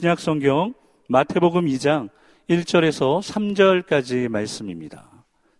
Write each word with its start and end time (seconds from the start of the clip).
신약 0.00 0.18
성경 0.18 0.72
마태복음 1.10 1.66
2장 1.66 2.08
1절에서 2.48 3.20
3절까지 3.20 4.30
말씀입니다. 4.30 5.10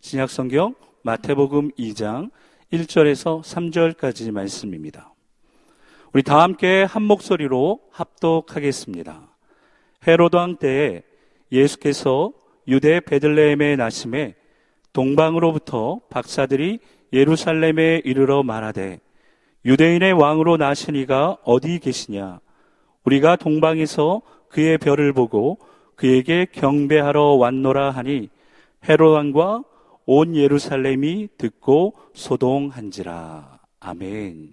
신약 0.01 0.31
성경 0.31 0.75
마태복음 1.03 1.73
2장 1.73 2.31
1절에서 2.73 3.43
3절까지 3.43 4.31
말씀입니다. 4.31 5.13
우리 6.15 6.23
다 6.23 6.41
함께 6.41 6.85
한 6.85 7.03
목소리로 7.03 7.81
합독하겠습니다. 7.91 9.29
헤로드 10.09 10.37
왕 10.37 10.57
때에 10.57 11.03
예수께서 11.53 12.33
유대 12.67 13.01
베들레헴에 13.01 13.77
나심에 13.77 14.37
동방으로부터 14.95 16.01
박사들이 16.09 16.79
예루살렘에 17.13 18.01
이르러 18.07 18.43
말하되 18.43 19.01
유대인의 19.67 20.15
왕으로 20.15 20.57
나시니가 20.57 21.37
어디 21.45 21.79
계시냐 21.79 22.41
우리가 23.05 23.37
동방에서 23.37 24.23
그의 24.49 24.79
별을 24.79 25.13
보고 25.13 25.59
그에게 25.95 26.47
경배하러 26.51 27.35
왔노라 27.35 27.91
하니 27.91 28.31
헤롯 28.89 29.13
왕과 29.13 29.63
온 30.07 30.35
예루살렘이 30.35 31.29
듣고 31.39 31.95
소동한지라 32.15 33.61
아멘. 33.81 34.53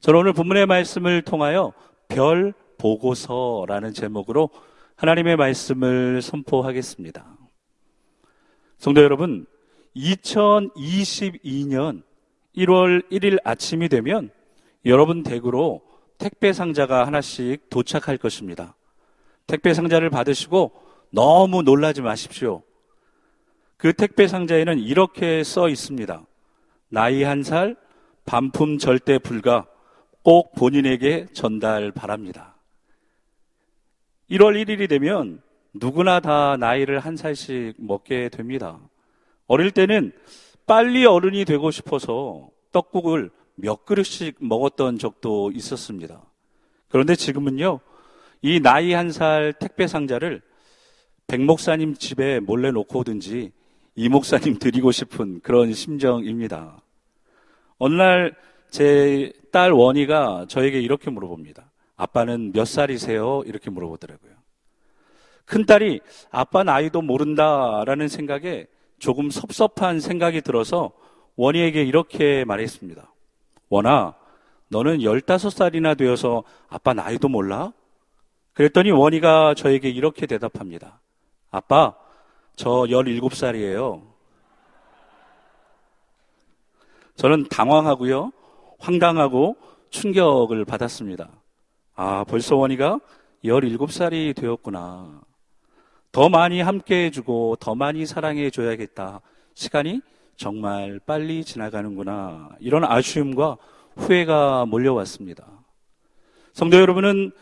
저는 0.00 0.20
오늘 0.20 0.32
본문의 0.32 0.66
말씀을 0.66 1.22
통하여 1.22 1.72
별 2.08 2.52
보고서라는 2.78 3.92
제목으로 3.94 4.50
하나님의 4.96 5.36
말씀을 5.36 6.22
선포하겠습니다. 6.22 7.36
성도 8.78 9.02
여러분, 9.02 9.46
2022년 9.96 12.02
1월 12.56 13.08
1일 13.10 13.38
아침이 13.44 13.88
되면 13.88 14.30
여러분 14.84 15.22
댁으로 15.22 15.80
택배 16.18 16.52
상자가 16.52 17.06
하나씩 17.06 17.68
도착할 17.70 18.16
것입니다. 18.16 18.76
택배 19.46 19.74
상자를 19.74 20.10
받으시고 20.10 20.72
너무 21.10 21.62
놀라지 21.62 22.02
마십시오. 22.02 22.62
그 23.76 23.92
택배 23.92 24.26
상자에는 24.26 24.78
이렇게 24.78 25.44
써 25.44 25.68
있습니다. 25.68 26.24
나이 26.88 27.22
한 27.22 27.42
살, 27.42 27.76
반품 28.24 28.78
절대 28.78 29.18
불가, 29.18 29.66
꼭 30.22 30.54
본인에게 30.54 31.26
전달 31.32 31.92
바랍니다. 31.92 32.56
1월 34.30 34.64
1일이 34.64 34.88
되면 34.88 35.42
누구나 35.74 36.20
다 36.20 36.56
나이를 36.56 36.98
한 36.98 37.16
살씩 37.16 37.74
먹게 37.78 38.30
됩니다. 38.30 38.78
어릴 39.46 39.70
때는 39.70 40.12
빨리 40.66 41.04
어른이 41.04 41.44
되고 41.44 41.70
싶어서 41.70 42.48
떡국을 42.72 43.30
몇 43.54 43.84
그릇씩 43.84 44.36
먹었던 44.40 44.98
적도 44.98 45.50
있었습니다. 45.52 46.22
그런데 46.88 47.14
지금은요, 47.14 47.80
이 48.42 48.60
나이 48.60 48.92
한 48.92 49.10
살 49.10 49.52
택배 49.58 49.86
상자를 49.86 50.42
백 51.26 51.40
목사님 51.40 51.94
집에 51.94 52.40
몰래 52.40 52.70
놓고 52.70 53.00
오든지 53.00 53.52
이 53.96 54.08
목사님 54.08 54.58
드리고 54.58 54.92
싶은 54.92 55.40
그런 55.40 55.72
심정입니다. 55.72 56.80
어느 57.78 57.94
날 57.94 58.34
제 58.70 59.32
딸 59.52 59.70
원희가 59.70 60.46
저에게 60.48 60.80
이렇게 60.80 61.10
물어봅니다. 61.10 61.70
아빠는 61.94 62.52
몇 62.52 62.64
살이세요? 62.64 63.44
이렇게 63.46 63.70
물어보더라고요. 63.70 64.32
큰 65.44 65.64
딸이 65.64 66.00
아빠 66.32 66.64
나이도 66.64 67.00
모른다라는 67.02 68.08
생각에 68.08 68.66
조금 68.98 69.30
섭섭한 69.30 70.00
생각이 70.00 70.40
들어서 70.40 70.90
원희에게 71.36 71.84
이렇게 71.84 72.44
말했습니다. 72.44 73.13
원아, 73.68 74.14
너는 74.68 74.98
15살이나 74.98 75.96
되어서 75.96 76.42
아빠 76.68 76.94
나이도 76.94 77.28
몰라? 77.28 77.72
그랬더니 78.52 78.90
원희가 78.90 79.54
저에게 79.54 79.88
이렇게 79.88 80.26
대답합니다. 80.26 81.00
아빠, 81.50 81.94
저 82.56 82.70
17살이에요. 82.70 84.02
저는 87.16 87.48
당황하고요. 87.48 88.32
황당하고 88.78 89.56
충격을 89.90 90.64
받았습니다. 90.64 91.30
아, 91.94 92.24
벌써 92.24 92.56
원희가 92.56 92.98
17살이 93.44 94.34
되었구나. 94.34 95.20
더 96.10 96.28
많이 96.28 96.60
함께 96.60 97.06
해주고 97.06 97.56
더 97.56 97.74
많이 97.74 98.06
사랑해 98.06 98.50
줘야겠다. 98.50 99.20
시간이 99.54 100.00
정말 100.36 101.00
빨리 101.04 101.44
지나가는구나. 101.44 102.50
이런 102.60 102.84
아쉬움과 102.84 103.56
후회가 103.96 104.66
몰려왔습니다. 104.66 105.46
성도 106.52 106.78
여러분은 106.78 107.32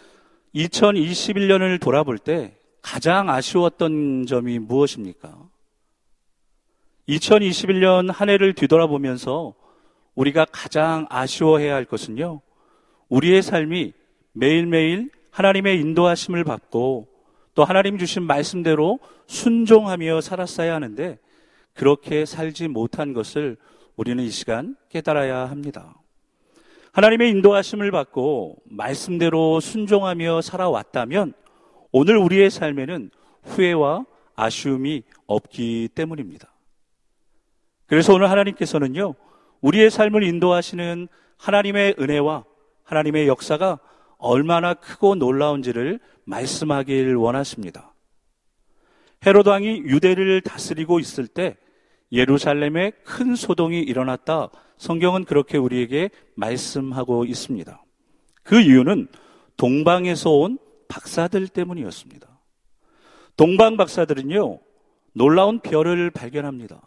2021년을 0.55 1.81
돌아볼 1.81 2.19
때 2.19 2.57
가장 2.83 3.31
아쉬웠던 3.31 4.27
점이 4.27 4.59
무엇입니까? 4.59 5.37
2021년 7.09 8.13
한 8.13 8.29
해를 8.29 8.53
뒤돌아보면서 8.55 9.55
우리가 10.15 10.47
가장 10.51 11.07
아쉬워해야 11.09 11.75
할 11.75 11.85
것은요, 11.85 12.41
우리의 13.09 13.43
삶이 13.43 13.93
매일매일 14.33 15.11
하나님의 15.31 15.81
인도하심을 15.81 16.45
받고 16.45 17.09
또 17.55 17.65
하나님 17.65 17.99
주신 17.99 18.23
말씀대로 18.23 18.99
순종하며 19.27 20.21
살았어야 20.21 20.75
하는데 20.75 21.19
그렇게 21.75 22.25
살지 22.25 22.69
못한 22.69 23.13
것을 23.13 23.57
우리는 23.97 24.23
이 24.23 24.31
시간 24.31 24.77
깨달아야 24.89 25.51
합니다. 25.51 25.95
하나님의 26.93 27.31
인도하심을 27.31 27.91
받고 27.91 28.57
말씀대로 28.65 29.61
순종하며 29.61 30.43
살아왔다면 30.43 31.33
오늘 31.91 32.17
우리의 32.19 32.51
삶에는 32.51 33.11
후회와 33.45 34.05
아쉬움이 34.35 35.03
없기 35.27 35.91
때문입니다. 35.95 36.53
그래서 37.87 38.15
오늘 38.15 38.31
하나님께서는요, 38.31 39.15
우리의 39.61 39.91
삶을 39.91 40.23
인도하시는 40.23 41.09
하나님의 41.39 41.97
은혜와 41.99 42.45
하나님의 42.85 43.29
역사가 43.29 43.79
얼마나 44.19 44.75
크고 44.75 45.15
놀라운지를 45.17 45.99
말씀하길 46.25 47.17
원하십니다. 47.17 47.92
헤로드 49.25 49.49
왕이 49.49 49.83
유대를 49.87 50.41
다스리고 50.41 50.99
있을 50.99 51.27
때 51.27 51.57
예루살렘에 52.11 52.91
큰 53.05 53.35
소동이 53.37 53.81
일어났다. 53.81 54.51
성경은 54.77 55.25
그렇게 55.25 55.59
우리에게 55.59 56.11
말씀하고 56.35 57.25
있습니다. 57.25 57.83
그 58.43 58.61
이유는 58.61 59.09
동방에서 59.57 60.31
온 60.31 60.59
박사들 60.89 61.49
때문이었습니다. 61.49 62.29
동방 63.37 63.77
박사들은요, 63.77 64.59
놀라운 65.13 65.61
별을 65.61 66.11
발견합니다. 66.11 66.83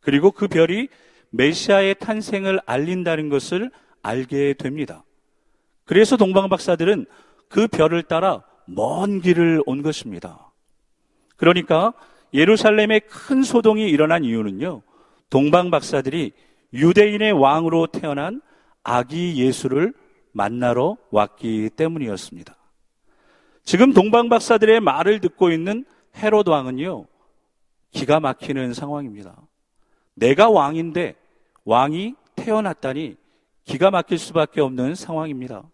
그리고 0.00 0.30
그 0.30 0.48
별이 0.48 0.88
메시아의 1.30 1.96
탄생을 1.98 2.60
알린다는 2.64 3.28
것을 3.28 3.70
알게 4.02 4.54
됩니다. 4.54 5.04
그래서 5.84 6.16
동방 6.16 6.48
박사들은 6.48 7.06
그 7.48 7.66
별을 7.66 8.04
따라 8.04 8.44
먼 8.66 9.20
길을 9.20 9.62
온 9.66 9.82
것입니다. 9.82 10.51
그러니까 11.42 11.92
예루살렘에 12.32 13.00
큰 13.00 13.42
소동이 13.42 13.88
일어난 13.88 14.22
이유는요. 14.22 14.82
동방 15.28 15.72
박사들이 15.72 16.30
유대인의 16.72 17.32
왕으로 17.32 17.88
태어난 17.88 18.40
아기 18.84 19.42
예수를 19.44 19.92
만나러 20.30 20.96
왔기 21.10 21.70
때문이었습니다. 21.70 22.54
지금 23.64 23.92
동방 23.92 24.28
박사들의 24.28 24.78
말을 24.82 25.18
듣고 25.18 25.50
있는 25.50 25.84
헤롯 26.14 26.46
왕은요. 26.46 27.06
기가 27.90 28.20
막히는 28.20 28.72
상황입니다. 28.72 29.36
내가 30.14 30.48
왕인데 30.48 31.16
왕이 31.64 32.14
태어났다니 32.36 33.16
기가 33.64 33.90
막힐 33.90 34.16
수밖에 34.16 34.60
없는 34.60 34.94
상황입니다. 34.94 35.64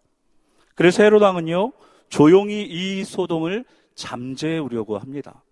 그래서 0.73 1.03
헤롯 1.03 1.21
왕은요. 1.21 1.73
조용히 2.09 2.63
이 2.63 3.03
소동을 3.03 3.65
잠재우려고 3.93 4.97
합니다. 4.97 5.43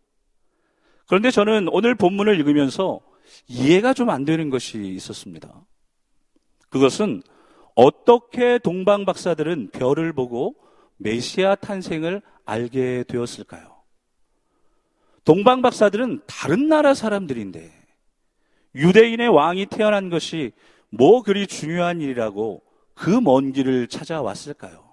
그런데 1.08 1.32
저는 1.32 1.68
오늘 1.70 1.96
본문을 1.96 2.38
읽으면서 2.40 3.02
이해가 3.48 3.94
좀 3.94 4.10
안 4.10 4.26
되는 4.26 4.50
것이 4.50 4.78
있었습니다. 4.80 5.66
그것은 6.70 7.24
어떻게 7.76 8.58
동방 8.60 9.06
박사들은 9.06 9.70
별을 9.72 10.14
보고 10.14 10.56
메시아 10.98 11.56
탄생을 11.56 12.22
알게 12.46 13.06
되었을까요? 13.08 13.76
동방 15.24 15.62
박사들은 15.62 16.22
다른 16.26 16.68
나라 16.70 16.94
사람들인데 16.94 17.72
유대인의 18.76 19.28
왕이 19.30 19.68
태어난 19.68 20.10
것이 20.10 20.54
뭐 20.90 21.22
그리 21.22 21.48
중요한 21.48 22.02
일이라고 22.02 22.64
그 22.94 23.20
먼 23.22 23.52
길을 23.52 23.88
찾아왔을까요? 23.88 24.88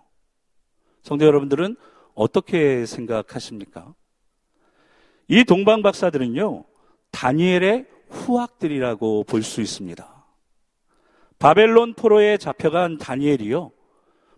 성도 1.03 1.25
여러분들은 1.25 1.77
어떻게 2.15 2.85
생각하십니까? 2.87 3.95
이 5.29 5.45
동방 5.45 5.83
박사들은요, 5.83 6.65
다니엘의 7.11 7.87
후학들이라고 8.11 9.25
볼 9.25 9.43
수 9.43 9.61
있습니다. 9.61 10.25
바벨론 11.39 11.95
포로에 11.95 12.37
잡혀간 12.37 12.99
다니엘이요, 12.99 13.71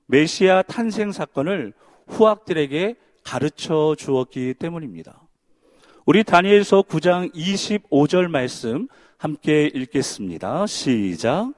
메시아 0.06 0.62
탄생 0.62 1.12
사건을 1.12 1.72
후학들에게 2.06 2.94
가르쳐 3.24 3.94
주었기 3.98 4.54
때문입니다. 4.54 5.20
우리 6.04 6.22
다니엘서 6.22 6.82
9장 6.82 7.34
25절 7.34 8.28
말씀 8.28 8.86
함께 9.18 9.68
읽겠습니다. 9.74 10.66
시작. 10.66 11.52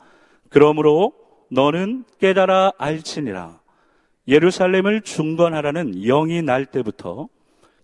그러므로 0.49 1.13
너는 1.51 2.05
깨달아 2.19 2.73
알지니라. 2.79 3.61
예루살렘을 4.27 5.03
중건하라는 5.03 6.03
영이 6.03 6.41
날 6.43 6.65
때부터 6.65 7.29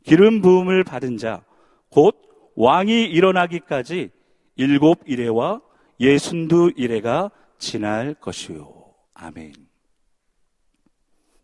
기름 0.04 0.40
부음을 0.40 0.84
받은 0.84 1.16
자, 1.16 1.42
곧 1.90 2.16
왕이 2.54 3.04
일어나기까지 3.04 4.10
일곱 4.56 5.00
이래와 5.06 5.60
예순두 5.98 6.72
이래가 6.76 7.30
지날 7.58 8.14
것이요. 8.14 8.84
아멘. 9.14 9.54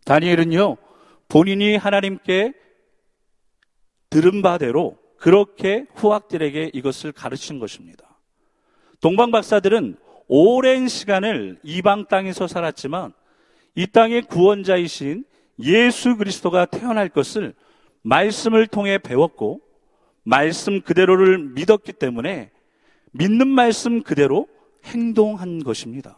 다니엘은요, 0.05 0.77
본인이 1.27 1.75
하나님께 1.75 2.53
들은 4.09 4.41
바대로 4.41 4.97
그렇게 5.17 5.85
후학들에게 5.95 6.71
이것을 6.73 7.11
가르친 7.11 7.59
것입니다. 7.59 8.19
동방 9.01 9.31
박사들은 9.31 9.97
오랜 10.27 10.87
시간을 10.87 11.59
이방 11.63 12.07
땅에서 12.07 12.47
살았지만 12.47 13.13
이 13.75 13.87
땅의 13.87 14.23
구원자이신 14.23 15.25
예수 15.59 16.17
그리스도가 16.17 16.65
태어날 16.65 17.09
것을 17.09 17.53
말씀을 18.01 18.67
통해 18.67 18.97
배웠고 18.97 19.61
말씀 20.23 20.81
그대로를 20.81 21.37
믿었기 21.37 21.93
때문에 21.93 22.51
믿는 23.11 23.47
말씀 23.47 24.01
그대로 24.03 24.47
행동한 24.85 25.63
것입니다. 25.63 26.17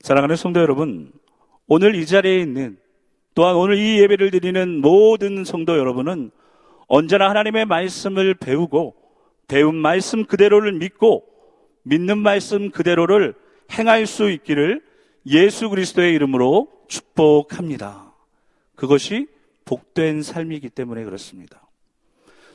사랑하는 0.00 0.36
성도 0.36 0.60
여러분, 0.60 1.12
오늘 1.66 1.94
이 1.94 2.06
자리에 2.06 2.38
있는 2.38 2.78
또한 3.34 3.56
오늘 3.56 3.76
이 3.76 4.00
예배를 4.00 4.30
드리는 4.30 4.80
모든 4.80 5.44
성도 5.44 5.76
여러분은 5.76 6.30
언제나 6.86 7.28
하나님의 7.28 7.66
말씀을 7.66 8.34
배우고 8.34 8.94
배운 9.48 9.74
말씀 9.74 10.24
그대로를 10.24 10.72
믿고 10.72 11.24
믿는 11.82 12.18
말씀 12.18 12.70
그대로를 12.70 13.34
행할 13.72 14.06
수 14.06 14.30
있기를 14.30 14.82
예수 15.26 15.68
그리스도의 15.68 16.14
이름으로 16.14 16.68
축복합니다. 16.88 18.12
그것이 18.74 19.26
복된 19.66 20.22
삶이기 20.22 20.70
때문에 20.70 21.04
그렇습니다. 21.04 21.60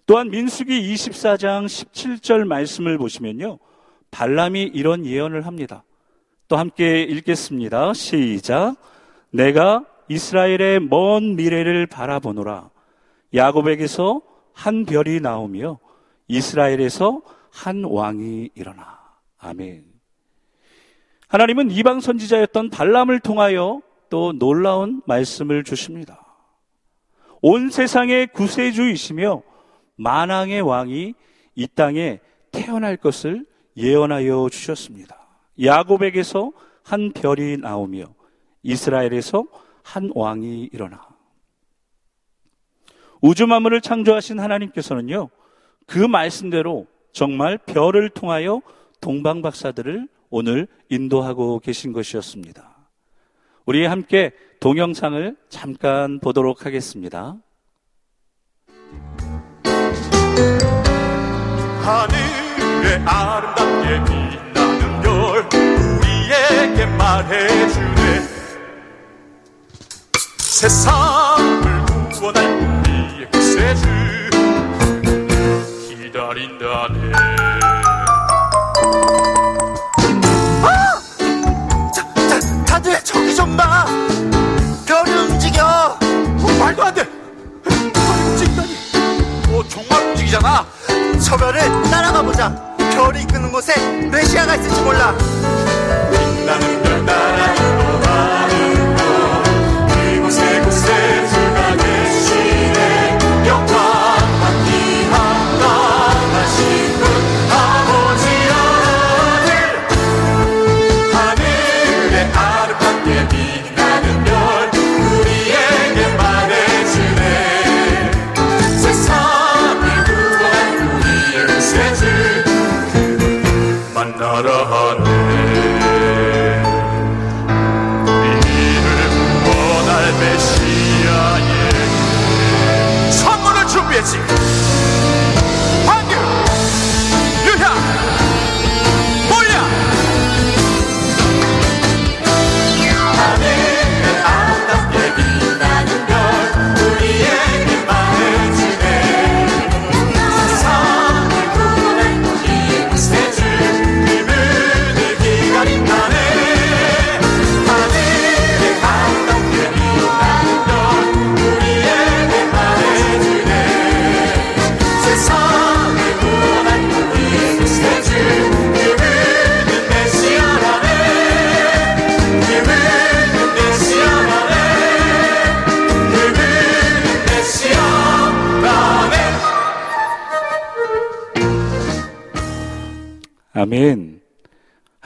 또한 0.07 0.31
민수기 0.31 0.93
24장 0.93 1.65
17절 1.65 2.45
말씀을 2.45 2.97
보시면요. 2.97 3.59
발람이 4.09 4.63
이런 4.73 5.05
예언을 5.05 5.45
합니다. 5.45 5.83
또 6.47 6.57
함께 6.57 7.03
읽겠습니다. 7.03 7.93
시작. 7.93 8.75
내가 9.29 9.85
이스라엘의 10.09 10.81
먼 10.81 11.35
미래를 11.35 11.85
바라보노라. 11.85 12.69
야곱에게서 13.33 14.21
한 14.53 14.85
별이 14.85 15.21
나오며 15.21 15.79
이스라엘에서 16.27 17.21
한 17.51 17.83
왕이 17.85 18.49
일어나. 18.55 18.99
아멘. 19.37 19.85
하나님은 21.27 21.71
이방 21.71 22.01
선지자였던 22.01 22.69
발람을 22.69 23.21
통하여 23.21 23.81
또 24.09 24.33
놀라운 24.33 25.01
말씀을 25.05 25.63
주십니다. 25.63 26.20
온 27.41 27.69
세상의 27.69 28.27
구세주이시며 28.27 29.41
만왕의 29.97 30.61
왕이 30.61 31.13
이 31.55 31.67
땅에 31.67 32.19
태어날 32.51 32.97
것을 32.97 33.45
예언하여 33.77 34.49
주셨습니다. 34.51 35.17
야곱에게서 35.61 36.51
한 36.83 37.11
별이 37.11 37.57
나오며 37.57 38.05
이스라엘에서 38.63 39.45
한 39.83 40.11
왕이 40.13 40.69
일어나. 40.71 41.07
우주 43.21 43.47
만물을 43.47 43.81
창조하신 43.81 44.39
하나님께서는요, 44.39 45.29
그 45.85 45.99
말씀대로 45.99 46.87
정말 47.11 47.57
별을 47.57 48.09
통하여 48.09 48.61
동방 48.99 49.41
박사들을 49.41 50.07
오늘 50.29 50.67
인도하고 50.89 51.59
계신 51.59 51.91
것이었습니다. 51.91 52.70
우리 53.65 53.85
함께 53.85 54.31
동영상을 54.59 55.35
잠깐 55.49 56.19
보도록 56.19 56.65
하겠습니다. 56.65 57.35
하늘에 61.83 62.95
아름답게 63.05 64.03
빛나는 64.05 65.01
별 65.01 65.47
우리에게 65.97 66.85
말해주네 66.97 68.21
세상을 70.37 71.85
구원할 72.13 72.70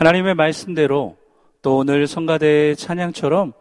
하나님의 0.06 0.36
말씀대로 0.36 1.18
또 1.64 1.78
오늘 1.78 2.06
성가대 2.06 2.76
찬양처럼 2.76 3.54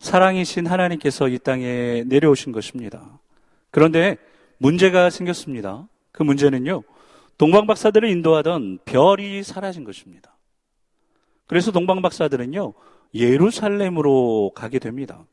사랑이신 0.00 0.66
하나님께서 0.66 1.28
이 1.28 1.38
땅에 1.38 2.02
내려오신 2.06 2.50
것입니다. 2.50 3.20
그런데 3.70 4.16
문제가 4.58 5.08
생겼습니다. 5.08 5.86
그 6.10 6.24
문제는요, 6.24 6.82
동방박사들을 7.38 8.08
인도하던 8.08 8.80
별이 8.84 9.44
사라진 9.44 9.84
것입니다. 9.84 10.36
그래서 11.46 11.70
동방박사들은요, 11.70 12.74
예루살렘으로 13.14 14.50
가게 14.52 14.80
됩니다. 14.80 15.24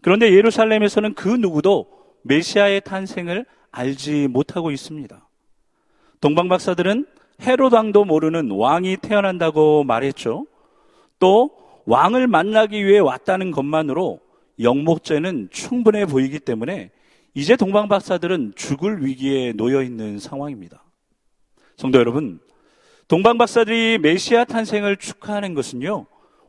그런데 0.00 0.32
예루살렘에서는 0.32 1.14
그 1.14 1.26
누구도 1.26 1.88
메시아의 2.22 2.82
탄생을 2.82 3.46
알지 3.72 4.28
못하고 4.28 4.70
있습니다. 4.70 5.28
동방박사들은 6.20 7.06
헤롯 7.40 7.72
왕도 7.72 8.04
모르는 8.04 8.50
왕이 8.50 8.98
태어난다고 8.98 9.84
말했죠. 9.84 10.46
또 11.18 11.50
왕을 11.86 12.26
만나기 12.26 12.84
위해 12.84 12.98
왔다는 12.98 13.50
것만으로 13.50 14.20
영목죄는 14.60 15.48
충분해 15.50 16.06
보이기 16.06 16.38
때문에 16.38 16.90
이제 17.34 17.56
동방 17.56 17.88
박사들은 17.88 18.52
죽을 18.54 19.04
위기에 19.04 19.52
놓여 19.52 19.82
있는 19.82 20.18
상황입니다. 20.18 20.84
성도 21.76 21.98
여러분, 21.98 22.40
동방 23.08 23.38
박사들이 23.38 23.98
메시아 23.98 24.44
탄생을 24.44 24.96
축하하는 24.98 25.54
것은요, 25.54 26.06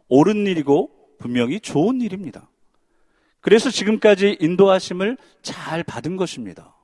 옳은 0.09 0.45
일이고 0.45 0.91
분명히 1.17 1.59
좋은 1.59 2.01
일입니다. 2.01 2.49
그래서 3.39 3.69
지금까지 3.69 4.37
인도하심을 4.39 5.17
잘 5.41 5.83
받은 5.83 6.17
것입니다. 6.17 6.75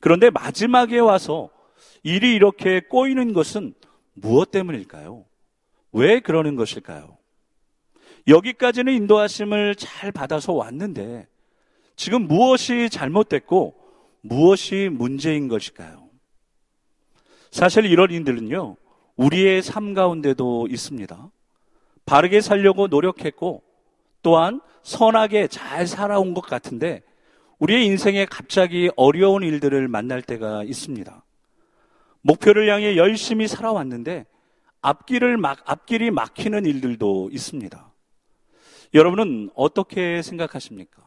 그런데 0.00 0.30
마지막에 0.30 0.98
와서 0.98 1.50
일이 2.02 2.34
이렇게 2.34 2.80
꼬이는 2.80 3.32
것은 3.32 3.74
무엇 4.14 4.50
때문일까요? 4.50 5.24
왜 5.92 6.20
그러는 6.20 6.56
것일까요? 6.56 7.16
여기까지는 8.26 8.92
인도하심을 8.92 9.74
잘 9.76 10.12
받아서 10.12 10.52
왔는데 10.52 11.26
지금 11.96 12.22
무엇이 12.22 12.88
잘못됐고 12.90 13.74
무엇이 14.22 14.88
문제인 14.90 15.48
것일까요? 15.48 16.08
사실 17.50 17.84
이런 17.86 18.10
일들은요, 18.10 18.76
우리의 19.16 19.62
삶 19.62 19.92
가운데도 19.94 20.68
있습니다. 20.70 21.30
바르게 22.06 22.40
살려고 22.40 22.86
노력했고 22.86 23.62
또한 24.22 24.60
선하게 24.82 25.48
잘 25.48 25.86
살아온 25.86 26.34
것 26.34 26.42
같은데 26.42 27.02
우리의 27.58 27.84
인생에 27.86 28.24
갑자기 28.24 28.90
어려운 28.96 29.42
일들을 29.42 29.88
만날 29.88 30.22
때가 30.22 30.64
있습니다. 30.64 31.22
목표를 32.22 32.68
향해 32.68 32.96
열심히 32.96 33.48
살아왔는데 33.48 34.26
앞길을 34.82 35.36
막, 35.36 35.58
앞길이 35.66 36.10
막히는 36.10 36.64
일들도 36.66 37.30
있습니다. 37.32 37.92
여러분은 38.94 39.50
어떻게 39.54 40.22
생각하십니까? 40.22 41.02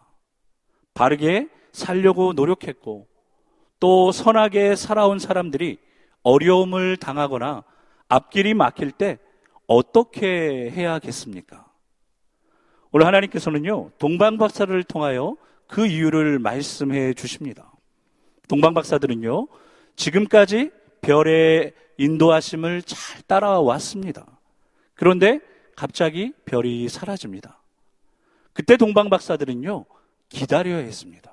바르게 0.93 1.49
살려고 1.71 2.33
노력했고 2.33 3.07
또 3.79 4.11
선하게 4.11 4.75
살아온 4.75 5.19
사람들이 5.19 5.77
어려움을 6.21 6.97
당하거나 6.97 7.63
앞길이 8.07 8.53
막힐 8.53 8.91
때 8.91 9.17
어떻게 9.67 10.71
해야겠습니까? 10.71 11.65
오늘 12.91 13.07
하나님께서는요, 13.07 13.91
동방박사를 13.97 14.83
통하여 14.83 15.35
그 15.67 15.87
이유를 15.87 16.37
말씀해 16.39 17.15
주십니다. 17.15 17.71
동방박사들은요, 18.47 19.47
지금까지 19.95 20.71
별의 21.03 21.73
인도하심을 21.97 22.81
잘 22.81 23.21
따라왔습니다. 23.23 24.25
그런데 24.95 25.39
갑자기 25.75 26.33
별이 26.45 26.89
사라집니다. 26.89 27.59
그때 28.53 28.77
동방 28.77 29.09
박사들은요, 29.09 29.85
기다려야 30.29 30.77
했습니다. 30.77 31.31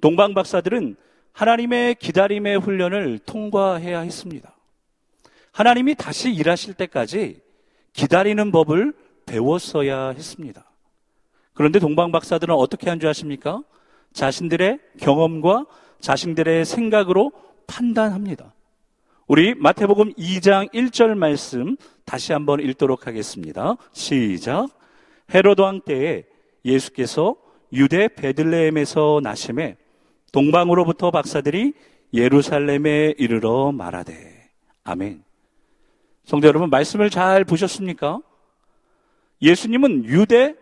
동방 0.00 0.34
박사들은 0.34 0.96
하나님의 1.32 1.96
기다림의 1.96 2.58
훈련을 2.60 3.18
통과해야 3.20 4.00
했습니다. 4.00 4.54
하나님이 5.52 5.94
다시 5.94 6.30
일하실 6.32 6.74
때까지 6.74 7.40
기다리는 7.92 8.50
법을 8.52 8.94
배웠어야 9.26 10.10
했습니다. 10.10 10.70
그런데 11.54 11.78
동방 11.78 12.12
박사들은 12.12 12.54
어떻게 12.54 12.88
한 12.90 13.00
줄 13.00 13.08
아십니까? 13.08 13.62
자신들의 14.12 14.78
경험과 15.00 15.66
자신들의 16.00 16.64
생각으로 16.66 17.32
판단합니다. 17.66 18.54
우리 19.26 19.54
마태복음 19.54 20.14
2장 20.14 20.72
1절 20.72 21.16
말씀 21.16 21.76
다시 22.04 22.32
한번 22.32 22.60
읽도록 22.60 23.06
하겠습니다. 23.06 23.76
시작. 23.92 24.68
헤로드 25.34 25.60
왕 25.60 25.80
때에 25.80 26.24
예수께서 26.64 27.36
유대 27.72 28.08
베들레헴에서 28.08 29.20
나심에 29.22 29.76
동방으로부터 30.32 31.10
박사들이 31.10 31.74
예루살렘에 32.12 33.14
이르러 33.18 33.72
말하되 33.72 34.50
아멘. 34.84 35.24
성도 36.24 36.46
여러분 36.46 36.70
말씀을 36.70 37.10
잘 37.10 37.44
보셨습니까? 37.44 38.20
예수님은 39.42 40.04
유대 40.04 40.54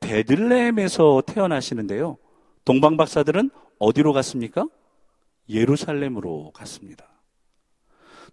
베들레헴에서 0.00 1.22
태어나시는데요. 1.26 2.16
동방 2.64 2.96
박사들은 2.96 3.50
어디로 3.78 4.12
갔습니까? 4.12 4.66
예루살렘으로 5.48 6.52
갔습니다. 6.52 7.06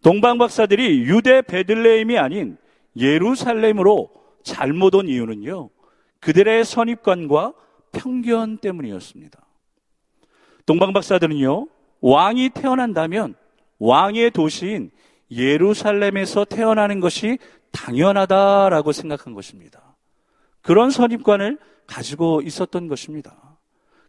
동방 0.02 0.38
박사들이 0.38 1.02
유대 1.02 1.42
베들레헴이 1.42 2.18
아닌 2.18 2.58
예루살렘으로 2.96 4.12
잘못 4.44 4.96
온 4.96 5.08
이유는요. 5.08 5.70
그들의 6.20 6.66
선입관과 6.66 7.54
편견 7.92 8.58
때문이었습니다. 8.58 9.40
동방 10.66 10.94
박사들은요. 10.94 11.68
왕이 12.02 12.50
태어난다면 12.50 13.36
왕의 13.80 14.32
도시인 14.32 14.92
예루살렘에서 15.30 16.46
태어나는 16.46 17.00
것이 17.00 17.38
당연하다라고 17.72 18.92
생각한 18.92 19.34
것입니다. 19.34 19.96
그런 20.62 20.90
선입관을 20.90 21.58
가지고 21.88 22.42
있었던 22.42 22.88
것입니다. 22.88 23.58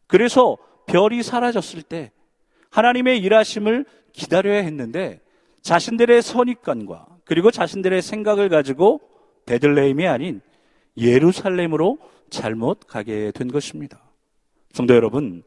그래서 0.06 0.56
별이 0.86 1.22
사라졌을 1.22 1.82
때 1.82 2.12
하나님의 2.72 3.20
일하심을 3.20 3.84
기다려야 4.12 4.62
했는데 4.62 5.20
자신들의 5.60 6.22
선입관과 6.22 7.06
그리고 7.24 7.50
자신들의 7.50 8.02
생각을 8.02 8.48
가지고 8.48 9.00
베들레헴이 9.46 10.06
아닌 10.08 10.40
예루살렘으로 10.96 11.98
잘못 12.30 12.80
가게 12.86 13.30
된 13.30 13.48
것입니다. 13.48 14.00
성도 14.72 14.94
여러분, 14.94 15.42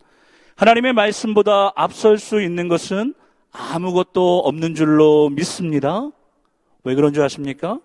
하나님의 0.56 0.94
말씀보다 0.94 1.74
앞설 1.76 2.18
수 2.18 2.42
있는 2.42 2.68
것은 2.68 3.14
아무것도 3.52 4.40
없는 4.40 4.76
줄로 4.76 5.30
믿습니다. 5.30 6.10
왜 6.84 6.96
그런 6.96 7.14
줄 7.14 7.24
아십니까? 7.24 7.80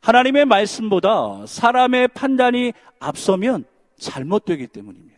하나님의 0.00 0.46
말씀보다 0.46 1.46
사람의 1.46 2.08
판단이 2.08 2.72
앞서면 2.98 3.64
잘못되기 3.98 4.66
때문입니다. 4.66 5.11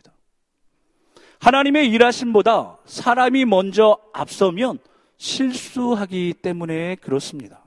하나님의 1.45 1.89
일하심보다 1.91 2.79
사람이 2.85 3.45
먼저 3.45 3.99
앞서면 4.13 4.79
실수하기 5.17 6.33
때문에 6.41 6.95
그렇습니다. 6.95 7.63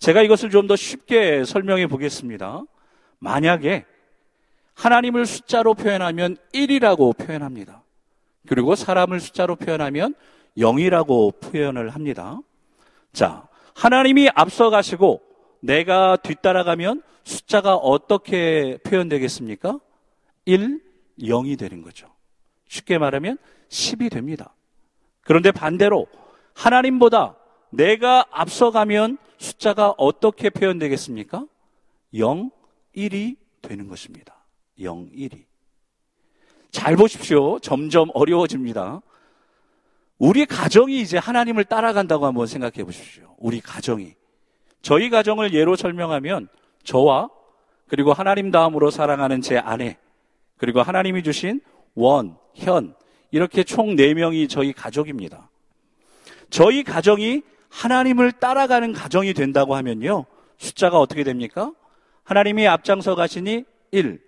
제가 0.00 0.22
이것을 0.22 0.50
좀 0.50 0.66
더 0.66 0.74
쉽게 0.74 1.44
설명해 1.44 1.86
보겠습니다. 1.86 2.64
만약에 3.20 3.84
하나님을 4.74 5.24
숫자로 5.24 5.74
표현하면 5.74 6.36
1이라고 6.52 7.16
표현합니다. 7.16 7.84
그리고 8.48 8.74
사람을 8.74 9.20
숫자로 9.20 9.54
표현하면 9.54 10.16
0이라고 10.58 11.40
표현을 11.40 11.90
합니다. 11.90 12.40
자, 13.12 13.46
하나님이 13.76 14.30
앞서가시고 14.34 15.22
내가 15.60 16.16
뒤따라가면 16.16 17.02
숫자가 17.22 17.76
어떻게 17.76 18.78
표현되겠습니까? 18.82 19.78
1, 20.46 20.80
0이 21.20 21.56
되는 21.56 21.82
거죠. 21.82 22.11
쉽게 22.72 22.96
말하면 22.96 23.36
10이 23.68 24.10
됩니다. 24.10 24.54
그런데 25.20 25.52
반대로 25.52 26.06
하나님보다 26.54 27.36
내가 27.70 28.24
앞서가면 28.30 29.18
숫자가 29.36 29.94
어떻게 29.98 30.48
표현되겠습니까? 30.48 31.46
0, 32.14 32.50
1이 32.96 33.36
되는 33.60 33.88
것입니다. 33.88 34.34
0, 34.80 35.10
1이. 35.10 35.44
잘 36.70 36.96
보십시오. 36.96 37.58
점점 37.58 38.08
어려워집니다. 38.14 39.02
우리 40.18 40.46
가정이 40.46 40.98
이제 40.98 41.18
하나님을 41.18 41.64
따라간다고 41.64 42.24
한번 42.24 42.46
생각해 42.46 42.84
보십시오. 42.84 43.34
우리 43.38 43.60
가정이. 43.60 44.14
저희 44.80 45.10
가정을 45.10 45.52
예로 45.52 45.76
설명하면 45.76 46.48
저와 46.84 47.28
그리고 47.88 48.14
하나님 48.14 48.50
다음으로 48.50 48.90
사랑하는 48.90 49.42
제 49.42 49.58
아내 49.58 49.98
그리고 50.56 50.80
하나님이 50.80 51.22
주신 51.22 51.60
원, 51.94 52.36
현 52.54 52.94
이렇게 53.30 53.64
총 53.64 53.96
4명이 53.96 54.48
저희 54.48 54.72
가족입니다. 54.72 55.50
저희 56.50 56.82
가정이 56.82 57.42
하나님을 57.70 58.32
따라가는 58.32 58.92
가정이 58.92 59.32
된다고 59.32 59.74
하면요. 59.74 60.26
숫자가 60.58 60.98
어떻게 60.98 61.24
됩니까? 61.24 61.72
하나님이 62.24 62.66
앞장서 62.68 63.14
가시니 63.14 63.64
1. 63.90 64.20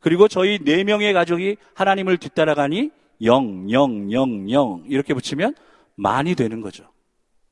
그리고 0.00 0.28
저희 0.28 0.58
4명의 0.58 1.12
가족이 1.12 1.56
하나님을 1.74 2.16
뒤따라가니 2.16 2.90
0, 3.22 3.70
0, 3.70 4.12
0, 4.12 4.50
0 4.50 4.84
이렇게 4.88 5.14
붙이면 5.14 5.54
많이 5.94 6.34
되는 6.34 6.60
거죠. 6.60 6.84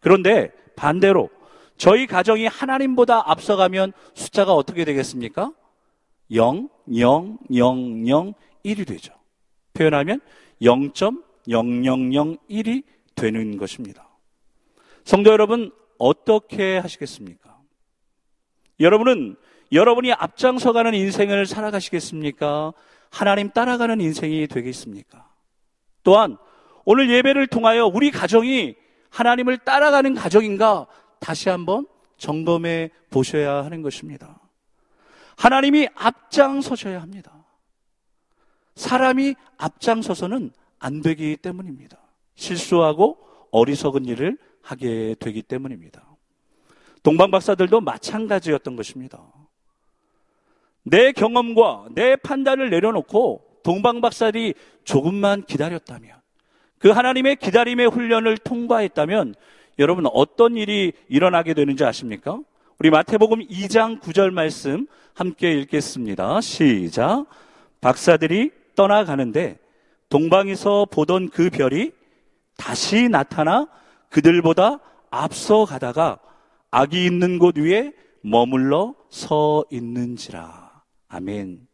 그런데 0.01 0.51
반대로 0.77 1.31
저희 1.77 2.07
가정이 2.07 2.47
하나님보다 2.47 3.31
앞서가면 3.31 3.93
숫자가 4.15 4.55
어떻게 4.55 4.85
되겠습니까? 4.85 5.53
0, 6.33 6.69
0, 6.97 7.39
0, 7.55 8.09
0, 8.09 8.35
1이 8.65 8.87
되죠. 8.87 9.13
표현하면 9.75 10.21
0.0001이 10.63 12.83
되는 13.15 13.57
것입니다. 13.57 14.09
성도 15.05 15.31
여러분, 15.31 15.71
어떻게 15.99 16.79
하시겠습니까? 16.79 17.59
여러분은 18.81 19.37
여러분이 19.73 20.13
앞장서가는 20.13 20.95
인생을 20.95 21.47
살아가시겠습니까? 21.47 22.73
하나님 23.11 23.51
따라가는 23.51 24.01
인생이 24.01 24.49
되겠습니까? 24.49 25.29
또한 26.03 26.37
오늘 26.85 27.09
예배를 27.11 27.47
통하여 27.47 27.87
우리 27.87 28.11
가정이 28.11 28.75
하나님을 29.11 29.59
따라가는 29.59 30.15
가정인가 30.15 30.87
다시 31.21 31.49
한번 31.49 31.87
점검해 32.17 32.91
보셔야 33.11 33.65
하는 33.65 33.83
것입니다. 33.83 34.41
하나님이 35.37 35.89
앞장서셔야 35.95 37.01
합니다. 37.01 37.44
사람이 38.77 39.35
앞장서서는 39.57 40.51
안 40.79 41.01
되기 41.01 41.37
때문입니다. 41.37 41.99
실수하고 42.35 43.19
어리석은 43.51 44.07
일을 44.07 44.37
하게 44.63 45.15
되기 45.21 45.43
때문입니다. 45.43 46.05
동방 47.03 47.31
박사들도 47.31 47.81
마찬가지였던 47.81 48.77
것입니다. 48.77 49.23
내 50.83 51.13
경험과 51.13 51.87
내 51.95 52.17
판단을 52.17 52.71
내려놓고 52.71 53.61
동방 53.63 54.01
박사들이 54.01 54.55
조금만 54.85 55.45
기다렸다면 55.45 56.17
그 56.79 56.91
하나님의 56.91 57.37
기다림의 57.37 57.89
훈련을 57.89 58.39
통과했다면 58.39 59.35
여러분 59.79 60.07
어떤 60.13 60.57
일이 60.57 60.93
일어나게 61.09 61.55
되는지 61.55 61.85
아십니까? 61.85 62.39
우리 62.79 62.91
마태복음 62.91 63.47
2장 63.49 64.01
9절 64.01 64.31
말씀 64.31 64.87
함께 65.15 65.53
읽겠습니다. 65.53 66.41
시작. 66.41 67.27
박사들이 67.81 68.51
떠나가는데 68.75 69.59
동방에서 70.09 70.87
보던 70.91 71.31
그 71.31 71.51
별이 71.51 71.93
다시 72.57 73.09
나타나 73.09 73.69
그들보다 74.11 74.79
앞서 75.11 75.65
가다가 75.65 76.19
악이 76.71 77.05
있는 77.05 77.39
곳 77.39 77.57
위에 77.57 77.93
머물러 78.23 78.95
서 79.11 79.65
있는지라. 79.71 80.83
아멘. 81.09 81.67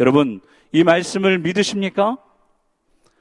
여러분, 0.00 0.40
이 0.72 0.84
말씀을 0.84 1.38
믿으십니까? 1.38 2.18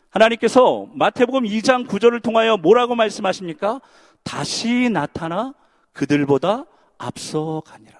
하나님께서 0.09 0.87
마태복음 0.93 1.43
2장 1.43 1.87
9절을 1.87 2.21
통하여 2.21 2.57
뭐라고 2.57 2.95
말씀하십니까? 2.95 3.81
다시 4.23 4.89
나타나 4.89 5.53
그들보다 5.93 6.65
앞서 6.97 7.61
가니라. 7.65 7.97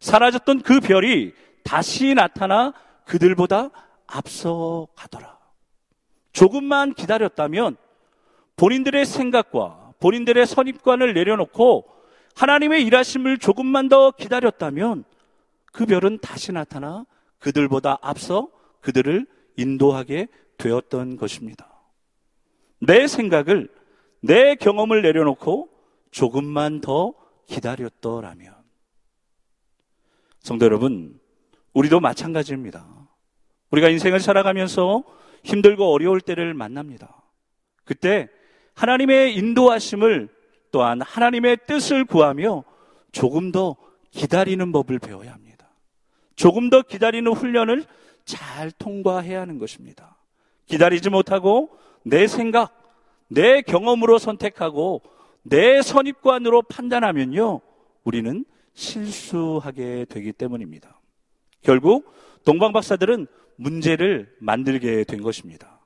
사라졌던 0.00 0.62
그 0.62 0.80
별이 0.80 1.32
다시 1.64 2.14
나타나 2.14 2.72
그들보다 3.04 3.70
앞서 4.06 4.88
가더라. 4.94 5.38
조금만 6.32 6.94
기다렸다면 6.94 7.76
본인들의 8.56 9.04
생각과 9.04 9.94
본인들의 10.00 10.46
선입관을 10.46 11.14
내려놓고 11.14 11.86
하나님의 12.34 12.84
일하심을 12.84 13.38
조금만 13.38 13.88
더 13.88 14.10
기다렸다면 14.10 15.04
그 15.72 15.86
별은 15.86 16.18
다시 16.20 16.52
나타나 16.52 17.06
그들보다 17.38 17.98
앞서 18.02 18.50
그들을 18.80 19.26
인도하게 19.56 20.28
되었던 20.58 21.16
것입니다. 21.16 21.70
내 22.80 23.06
생각을, 23.06 23.72
내 24.20 24.54
경험을 24.54 25.02
내려놓고 25.02 25.70
조금만 26.10 26.80
더 26.80 27.14
기다렸더라면. 27.46 28.54
성도 30.40 30.64
여러분, 30.64 31.18
우리도 31.72 32.00
마찬가지입니다. 32.00 32.95
우리가 33.70 33.88
인생을 33.88 34.20
살아가면서 34.20 35.04
힘들고 35.44 35.92
어려울 35.92 36.20
때를 36.20 36.54
만납니다. 36.54 37.22
그때 37.84 38.28
하나님의 38.74 39.34
인도하심을 39.36 40.28
또한 40.70 41.00
하나님의 41.00 41.58
뜻을 41.66 42.04
구하며 42.04 42.64
조금 43.12 43.52
더 43.52 43.76
기다리는 44.10 44.72
법을 44.72 44.98
배워야 44.98 45.32
합니다. 45.32 45.68
조금 46.34 46.68
더 46.68 46.82
기다리는 46.82 47.32
훈련을 47.32 47.84
잘 48.24 48.70
통과해야 48.72 49.40
하는 49.40 49.58
것입니다. 49.58 50.16
기다리지 50.66 51.10
못하고 51.10 51.70
내 52.02 52.26
생각, 52.26 52.82
내 53.28 53.62
경험으로 53.62 54.18
선택하고 54.18 55.02
내 55.42 55.80
선입관으로 55.80 56.62
판단하면요, 56.62 57.60
우리는 58.04 58.44
실수하게 58.74 60.06
되기 60.08 60.32
때문입니다. 60.32 61.00
결국 61.62 62.12
동방 62.44 62.72
박사들은 62.72 63.26
문제를 63.56 64.34
만들게 64.38 65.04
된 65.04 65.22
것입니다. 65.22 65.80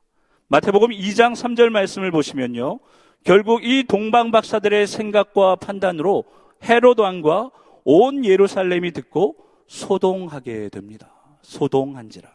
마태복음 0.49 0.91
2장 0.91 1.35
3절 1.35 1.71
말씀을 1.71 2.11
보시면요. 2.11 2.81
결국 3.25 3.65
이 3.65 3.85
동방 3.87 4.31
박사들의 4.31 4.87
생각과 4.87 5.57
판단으로 5.57 6.25
헤롯 6.65 6.99
왕과 6.99 7.51
온 7.85 8.25
예루살렘이 8.25 8.93
듣고 8.93 9.37
소동하게 9.67 10.69
됩니다. 10.69 11.13
소동한지라. 11.43 12.29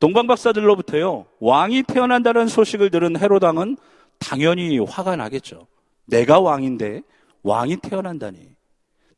동방 0.00 0.26
박사들로부터요. 0.26 1.26
왕이 1.40 1.84
태어난다는 1.84 2.46
소식을 2.48 2.90
들은 2.90 3.16
헤롯 3.20 3.42
왕은 3.42 3.76
당연히 4.18 4.78
화가 4.78 5.16
나겠죠. 5.16 5.66
내가 6.06 6.40
왕인데 6.40 7.02
왕이 7.42 7.78
태어난다니. 7.78 8.56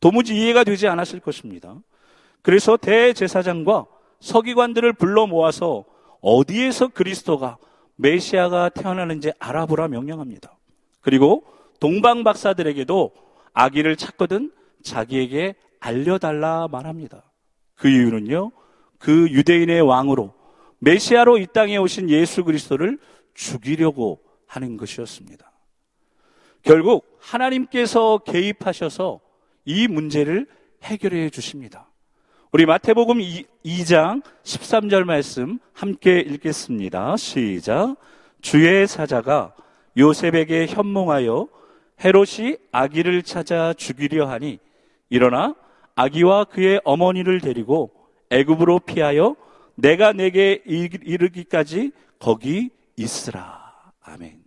도무지 0.00 0.34
이해가 0.34 0.64
되지 0.64 0.88
않았을 0.88 1.20
것입니다. 1.20 1.76
그래서 2.42 2.76
대제사장과 2.76 3.86
서기관들을 4.20 4.92
불러 4.94 5.26
모아서 5.26 5.84
어디에서 6.20 6.88
그리스도가 6.88 7.58
메시아가 7.96 8.68
태어나는지 8.68 9.32
알아보라 9.38 9.88
명령합니다. 9.88 10.56
그리고 11.00 11.44
동방 11.80 12.24
박사들에게도 12.24 13.12
아기를 13.52 13.96
찾거든 13.96 14.52
자기에게 14.82 15.54
알려달라 15.80 16.68
말합니다. 16.68 17.24
그 17.74 17.88
이유는요, 17.88 18.52
그 18.98 19.30
유대인의 19.30 19.80
왕으로 19.80 20.34
메시아로 20.78 21.38
이 21.38 21.46
땅에 21.52 21.76
오신 21.78 22.10
예수 22.10 22.44
그리스도를 22.44 22.98
죽이려고 23.34 24.20
하는 24.46 24.76
것이었습니다. 24.76 25.50
결국 26.62 27.16
하나님께서 27.20 28.18
개입하셔서 28.18 29.20
이 29.64 29.88
문제를 29.88 30.46
해결해 30.82 31.30
주십니다. 31.30 31.89
우리 32.52 32.66
마태복음 32.66 33.18
2장 33.64 34.24
13절 34.42 35.04
말씀 35.04 35.60
함께 35.72 36.18
읽겠습니다. 36.18 37.16
시작. 37.16 37.94
주의 38.40 38.88
사자가 38.88 39.54
요셉에게 39.96 40.66
현몽하여 40.66 41.46
헤롯이 42.04 42.56
아기를 42.72 43.22
찾아 43.22 43.72
죽이려 43.72 44.28
하니 44.28 44.58
일어나 45.10 45.54
아기와 45.94 46.42
그의 46.42 46.80
어머니를 46.82 47.40
데리고 47.40 47.92
애굽으로 48.30 48.80
피하여 48.80 49.36
내가 49.76 50.12
내게 50.12 50.60
이르기까지 50.64 51.92
거기 52.18 52.70
있으라. 52.96 53.92
아멘. 54.00 54.42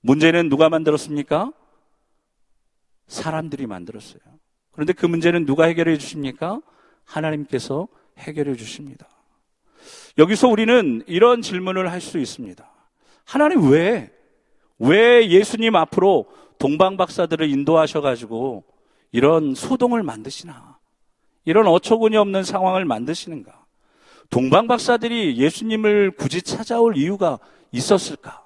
문제는 0.00 0.48
누가 0.48 0.68
만들었습니까? 0.68 1.52
사람들이 3.06 3.68
만들었어요. 3.68 4.22
그런데 4.72 4.92
그 4.92 5.06
문제는 5.06 5.46
누가 5.46 5.66
해결해 5.66 5.98
주십니까? 5.98 6.60
하나님께서 7.06 7.88
해결해 8.18 8.54
주십니다. 8.56 9.08
여기서 10.18 10.48
우리는 10.48 11.02
이런 11.06 11.42
질문을 11.42 11.90
할 11.90 12.00
수 12.00 12.18
있습니다. 12.18 12.68
하나님 13.24 13.70
왜, 13.70 14.12
왜 14.78 15.28
예수님 15.28 15.74
앞으로 15.76 16.26
동방박사들을 16.58 17.48
인도하셔가지고 17.50 18.64
이런 19.12 19.54
소동을 19.54 20.02
만드시나? 20.02 20.78
이런 21.44 21.66
어처구니 21.66 22.16
없는 22.16 22.44
상황을 22.44 22.84
만드시는가? 22.84 23.64
동방박사들이 24.30 25.36
예수님을 25.38 26.12
굳이 26.12 26.42
찾아올 26.42 26.96
이유가 26.96 27.38
있었을까? 27.72 28.44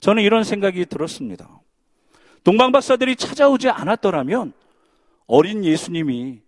저는 0.00 0.22
이런 0.22 0.44
생각이 0.44 0.86
들었습니다. 0.86 1.60
동방박사들이 2.44 3.16
찾아오지 3.16 3.68
않았더라면 3.68 4.52
어린 5.26 5.64
예수님이 5.64 6.40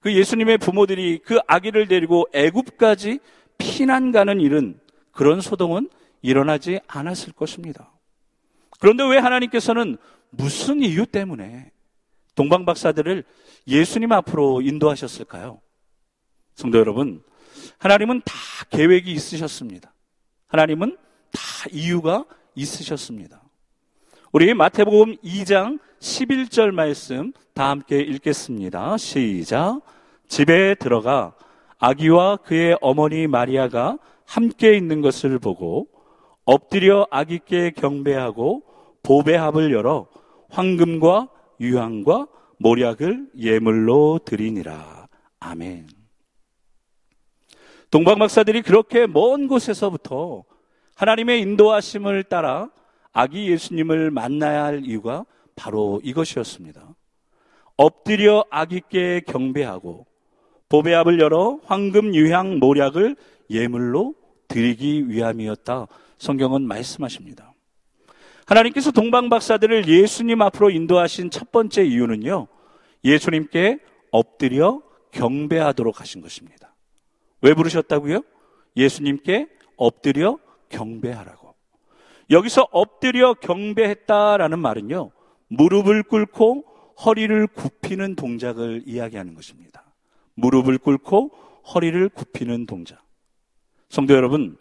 그 0.00 0.14
예수님의 0.14 0.58
부모들이 0.58 1.20
그 1.24 1.38
아기를 1.46 1.88
데리고 1.88 2.26
애굽까지 2.32 3.20
피난 3.58 4.12
가는 4.12 4.40
일은 4.40 4.80
그런 5.12 5.40
소동은 5.40 5.90
일어나지 6.22 6.80
않았을 6.86 7.32
것입니다. 7.32 7.92
그런데 8.78 9.04
왜 9.06 9.18
하나님께서는 9.18 9.98
무슨 10.30 10.82
이유 10.82 11.06
때문에 11.06 11.70
동방 12.34 12.64
박사들을 12.64 13.24
예수님 13.66 14.12
앞으로 14.12 14.62
인도하셨을까요? 14.62 15.60
성도 16.54 16.78
여러분, 16.78 17.22
하나님은 17.78 18.22
다 18.24 18.34
계획이 18.70 19.12
있으셨습니다. 19.12 19.92
하나님은 20.46 20.96
다 21.32 21.40
이유가 21.70 22.24
있으셨습니다. 22.54 23.42
우리 24.32 24.54
마태복음 24.54 25.16
2장 25.18 25.78
11절 26.00 26.70
말씀 26.72 27.32
다 27.54 27.68
함께 27.68 28.00
읽겠습니다. 28.00 28.96
시작. 28.96 29.80
집에 30.28 30.74
들어가 30.74 31.34
아기와 31.78 32.38
그의 32.38 32.76
어머니 32.80 33.26
마리아가 33.26 33.98
함께 34.24 34.76
있는 34.76 35.02
것을 35.02 35.38
보고 35.38 35.88
엎드려 36.44 37.06
아기께 37.10 37.72
경배하고 37.72 38.62
보배합을 39.02 39.72
열어 39.72 40.08
황금과 40.48 41.28
유황과 41.60 42.26
모략을 42.58 43.28
예물로 43.36 44.20
드리니라. 44.24 45.06
아멘. 45.38 45.88
동방 47.90 48.18
박사들이 48.18 48.62
그렇게 48.62 49.06
먼 49.06 49.48
곳에서부터 49.48 50.44
하나님의 50.94 51.40
인도하심을 51.42 52.24
따라 52.24 52.70
아기 53.12 53.50
예수님을 53.50 54.10
만나야 54.10 54.64
할 54.64 54.84
이유가 54.84 55.24
바로 55.60 56.00
이것이었습니다. 56.02 56.94
엎드려 57.76 58.46
아기께 58.50 59.20
경배하고 59.26 60.06
보배압을 60.70 61.20
열어 61.20 61.60
황금 61.64 62.14
유향 62.14 62.58
모략을 62.58 63.14
예물로 63.50 64.14
드리기 64.48 65.10
위함이었다. 65.10 65.86
성경은 66.16 66.62
말씀하십니다. 66.62 67.52
하나님께서 68.46 68.90
동방 68.90 69.28
박사들을 69.28 69.86
예수님 69.86 70.40
앞으로 70.40 70.70
인도하신 70.70 71.30
첫 71.30 71.52
번째 71.52 71.84
이유는요. 71.84 72.46
예수님께 73.04 73.80
엎드려 74.10 74.80
경배하도록 75.12 76.00
하신 76.00 76.22
것입니다. 76.22 76.74
왜 77.42 77.52
부르셨다고요? 77.52 78.22
예수님께 78.76 79.48
엎드려 79.76 80.38
경배하라고. 80.70 81.54
여기서 82.30 82.66
엎드려 82.70 83.34
경배했다라는 83.34 84.58
말은요. 84.58 85.10
무릎을 85.50 86.04
꿇고 86.04 86.64
허리를 87.04 87.46
굽히는 87.48 88.14
동작을 88.14 88.84
이야기하는 88.86 89.34
것입니다. 89.34 89.84
무릎을 90.34 90.78
꿇고 90.78 91.30
허리를 91.74 92.08
굽히는 92.08 92.66
동작. 92.66 93.02
성도 93.88 94.14
여러분, 94.14 94.56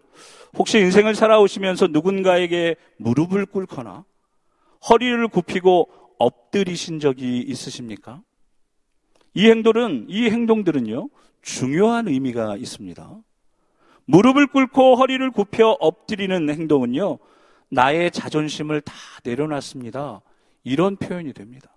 혹시 0.57 0.79
인생을 0.79 1.15
살아오시면서 1.15 1.87
누군가에게 1.87 2.75
무릎을 2.97 3.45
꿇거나 3.45 4.03
허리를 4.89 5.27
굽히고 5.27 5.89
엎드리신 6.17 6.99
적이 6.99 7.39
있으십니까? 7.39 8.21
이 9.35 9.47
행동은, 9.47 10.07
이 10.09 10.25
행동들은요, 10.25 11.09
중요한 11.41 12.07
의미가 12.07 12.57
있습니다. 12.57 13.15
무릎을 14.05 14.47
꿇고 14.47 14.95
허리를 14.95 15.29
굽혀 15.31 15.77
엎드리는 15.79 16.49
행동은요, 16.49 17.19
나의 17.69 18.09
자존심을 18.09 18.81
다 18.81 18.93
내려놨습니다. 19.23 20.21
이런 20.63 20.97
표현이 20.97 21.33
됩니다. 21.33 21.69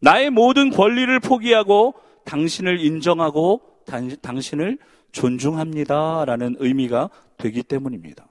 나의 0.00 0.30
모든 0.30 0.70
권리를 0.70 1.18
포기하고 1.20 1.94
당신을 2.24 2.80
인정하고 2.80 3.60
단, 3.86 4.16
당신을 4.20 4.78
존중합니다. 5.12 6.24
라는 6.24 6.56
의미가 6.58 7.10
되기 7.36 7.62
때문입니다. 7.62 8.26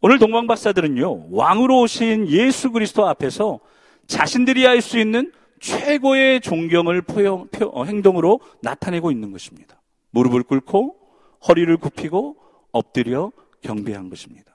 오늘 0.00 0.18
동방박사들은요, 0.18 1.28
왕으로 1.30 1.80
오신 1.80 2.28
예수 2.28 2.70
그리스도 2.70 3.08
앞에서 3.08 3.60
자신들이 4.06 4.64
할 4.64 4.80
수 4.80 4.98
있는 4.98 5.32
최고의 5.58 6.42
존경을 6.42 7.02
포용, 7.02 7.48
표, 7.48 7.66
어, 7.66 7.84
행동으로 7.84 8.40
나타내고 8.62 9.10
있는 9.10 9.32
것입니다. 9.32 9.80
무릎을 10.10 10.42
꿇고 10.42 10.96
허리를 11.48 11.74
굽히고 11.78 12.36
엎드려 12.72 13.32
경배한 13.62 14.10
것입니다. 14.10 14.54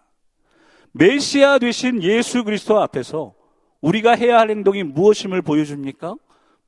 메시아 0.91 1.59
되신 1.59 2.03
예수 2.03 2.43
그리스도 2.43 2.79
앞에서 2.79 3.33
우리가 3.81 4.15
해야 4.15 4.39
할 4.39 4.49
행동이 4.49 4.83
무엇임을 4.83 5.41
보여줍니까? 5.41 6.15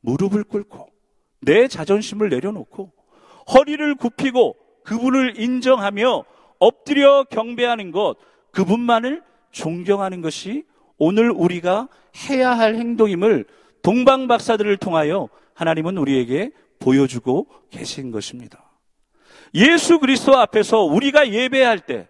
무릎을 0.01 0.43
꿇고 0.43 0.89
내 1.41 1.67
자존심을 1.67 2.29
내려놓고 2.29 2.91
허리를 3.53 3.95
굽히고 3.95 4.55
그분을 4.83 5.39
인정하며 5.39 6.25
엎드려 6.59 7.23
경배하는 7.25 7.91
것, 7.91 8.15
그분만을 8.51 9.21
존경하는 9.51 10.21
것이 10.21 10.65
오늘 10.97 11.31
우리가 11.31 11.89
해야 12.29 12.51
할 12.51 12.75
행동임을 12.75 13.45
동방 13.81 14.27
박사들을 14.27 14.77
통하여 14.77 15.29
하나님은 15.53 15.97
우리에게 15.97 16.51
보여주고 16.79 17.47
계신 17.69 18.11
것입니다. 18.11 18.63
예수 19.55 19.99
그리스도 19.99 20.37
앞에서 20.37 20.79
우리가 20.83 21.29
예배할 21.29 21.79
때, 21.79 22.07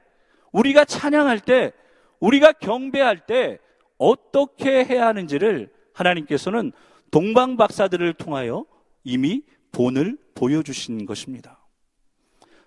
우리가 0.52 0.86
찬양할 0.86 1.40
때, 1.40 1.74
우리가 2.20 2.54
경배할 2.54 3.26
때 3.26 3.60
어떻게 4.04 4.84
해야 4.84 5.08
하는지를 5.08 5.72
하나님께서는 5.94 6.72
동방 7.12 7.58
박사들을 7.58 8.14
통하여 8.16 8.66
이미 9.04 9.44
본을 9.72 10.18
보여주신 10.36 11.06
것입니다. 11.06 11.60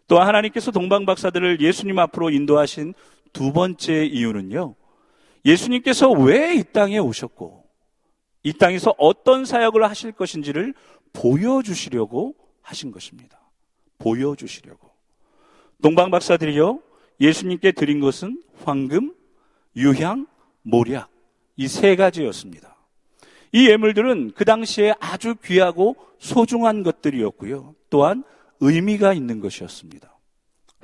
또 0.09 0.21
하나님께서 0.21 0.71
동방 0.71 1.05
박사들을 1.05 1.61
예수님 1.61 1.99
앞으로 1.99 2.31
인도하신 2.31 2.95
두 3.33 3.53
번째 3.53 4.07
이유는요. 4.07 4.75
예수님께서 5.45 6.11
왜 6.11 6.57
이 6.57 6.65
땅에 6.73 6.99
오셨고 6.99 7.65
이 8.45 8.53
땅에서 8.53 8.95
어떤 8.99 9.45
사역을 9.45 9.85
하실 9.85 10.13
것인지를 10.13 10.75
보여주시려고 11.13 12.35
하신 12.63 12.93
것입니다. 12.93 13.41
보여주시려고. 13.99 14.91
동방 15.83 16.11
박사들이요. 16.11 16.81
예수님께 17.21 17.73
드린 17.73 18.01
것은 18.01 18.43
황금, 18.65 19.15
유향, 19.75 20.27
모략 20.63 21.16
이 21.57 21.69
세 21.69 21.97
가지였습니다. 21.97 22.77
이 23.53 23.69
예물들은 23.69 24.33
그 24.35 24.45
당시에 24.45 24.95
아주 25.01 25.35
귀하고 25.45 25.97
소중한 26.19 26.83
것들이었고요. 26.83 27.75
또한 27.91 28.25
의미가 28.61 29.13
있는 29.13 29.41
것이었습니다. 29.41 30.13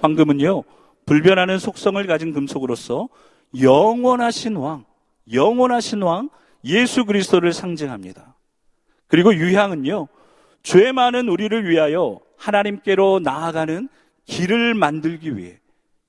황금은요, 0.01 0.65
불변하는 1.07 1.59
속성을 1.59 2.05
가진 2.07 2.33
금속으로서 2.33 3.09
영원하신 3.61 4.57
왕, 4.57 4.85
영원하신 5.33 6.03
왕 6.03 6.31
예수 6.65 7.05
그리스도를 7.05 7.53
상징합니다. 7.53 8.37
그리고 9.09 9.35
유향은요, 9.35 10.09
죄 10.63 10.93
많은 10.93 11.29
우리를 11.29 11.69
위하여 11.69 12.21
하나님께로 12.37 13.21
나아가는 13.23 13.89
길을 14.25 14.75
만들기 14.75 15.37
위해, 15.37 15.59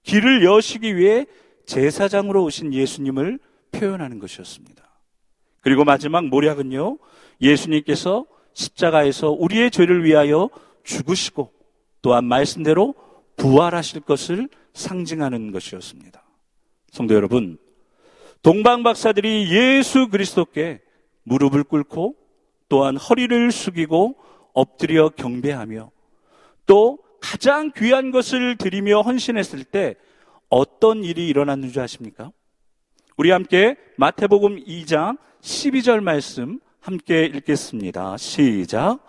길을 0.04 0.46
여시기 0.46 0.96
위해 0.96 1.26
제사장으로 1.66 2.44
오신 2.44 2.74
예수님을 2.74 3.40
표현하는 3.74 4.20
것이었습니다. 4.20 4.84
그리고 5.62 5.84
마지막 5.84 6.26
모략은요, 6.26 6.98
예수님께서 7.42 8.26
십자가에서 8.54 9.32
우리의 9.32 9.72
죄를 9.72 10.04
위하여 10.04 10.50
죽으시고 10.84 11.52
또한 12.02 12.26
말씀대로 12.26 12.94
부활하실 13.38 14.02
것을 14.02 14.50
상징하는 14.74 15.52
것이었습니다. 15.52 16.24
성도 16.92 17.16
여러분, 17.16 17.58
동방 18.42 18.84
박사들이 18.84 19.52
예수 19.52 20.10
그리스도께 20.10 20.82
무릎을 21.24 21.64
꿇고 21.64 22.16
또한 22.70 22.98
허리를 22.98 23.52
숙이고 23.52 24.16
엎드려 24.54 25.10
경배하며 25.10 25.92
또 26.66 27.00
가장 27.22 27.72
귀한 27.76 28.12
것을 28.12 28.58
드리며 28.58 29.02
헌신했을 29.02 29.64
때 29.64 29.96
어떤 30.50 31.04
일이 31.04 31.28
일어났는지 31.28 31.80
아십니까? 31.80 32.32
우리 33.16 33.30
함께 33.30 33.76
마태복음 33.98 34.64
2장 34.66 35.18
12절 35.42 36.02
말씀 36.02 36.60
함께 36.80 37.26
읽겠습니다. 37.26 38.18
시작. 38.18 39.00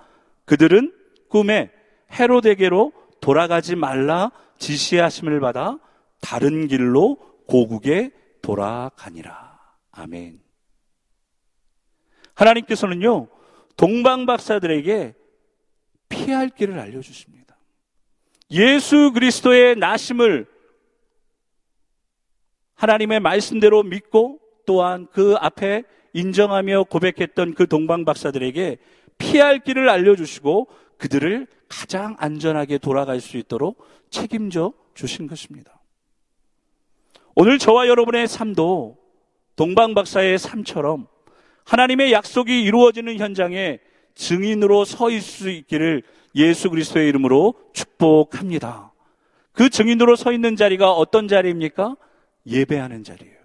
그들은 0.45 0.93
꿈에 1.29 1.71
헤로데게로 2.13 2.93
돌아가지 3.21 3.77
말라 3.77 4.31
지시하심을 4.59 5.41
받아 5.41 5.79
다른 6.21 6.69
길로 6.69 7.17
고국에 7.47 8.11
돌아가니라. 8.43 9.59
아멘. 9.91 10.41
하나님께서는요, 12.35 13.29
동방 13.77 14.27
박사들에게 14.27 15.15
피할 16.09 16.51
길을 16.51 16.79
알려주십니다. 16.79 17.57
예수 18.51 19.13
그리스도의 19.13 19.77
나심을 19.77 20.47
하나님의 22.75 23.21
말씀대로 23.21 23.83
믿고 23.83 24.41
또한 24.67 25.07
그 25.13 25.35
앞에 25.39 25.85
인정하며 26.13 26.85
고백했던 26.85 27.55
그 27.55 27.67
동방 27.67 28.05
박사들에게 28.05 28.79
피할 29.19 29.61
길을 29.61 29.89
알려주시고 29.89 30.69
그들을 30.99 31.47
가장 31.69 32.17
안전하게 32.19 32.79
돌아갈 32.79 33.21
수 33.21 33.37
있도록 33.37 33.85
책임져 34.11 34.73
주신 34.95 35.27
것입니다. 35.27 35.81
오늘 37.35 37.59
저와 37.59 37.89
여러분의 37.89 38.29
삶도 38.29 38.97
동방 39.57 39.95
박사의 39.95 40.39
삶처럼 40.39 41.09
하나님의 41.65 42.13
약속이 42.13 42.63
이루어지는 42.63 43.19
현장에 43.19 43.81
증인으로 44.15 44.85
서 44.85 45.11
있을 45.11 45.21
수 45.23 45.51
있기를 45.51 46.03
예수 46.37 46.71
그리스도의 46.71 47.09
이름으로 47.09 47.55
축복합니다. 47.73 48.93
그 49.53 49.69
증인으로 49.69 50.17
서 50.17 50.33
있는 50.33 50.57
자리가 50.57 50.93
어떤 50.93 51.27
자리입니까? 51.27 51.97
예배하는 52.47 53.05
자리예요. 53.05 53.37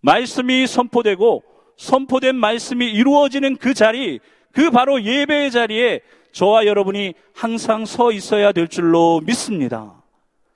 말씀이 0.00 0.66
선포되고 0.66 1.42
선포된 1.76 2.36
말씀이 2.36 2.90
이루어지는 2.90 3.56
그 3.56 3.74
자리, 3.74 4.20
그 4.52 4.70
바로 4.70 5.02
예배의 5.02 5.50
자리에 5.50 6.00
저와 6.32 6.66
여러분이 6.66 7.14
항상 7.34 7.84
서 7.84 8.12
있어야 8.12 8.52
될 8.52 8.68
줄로 8.68 9.20
믿습니다. 9.24 10.02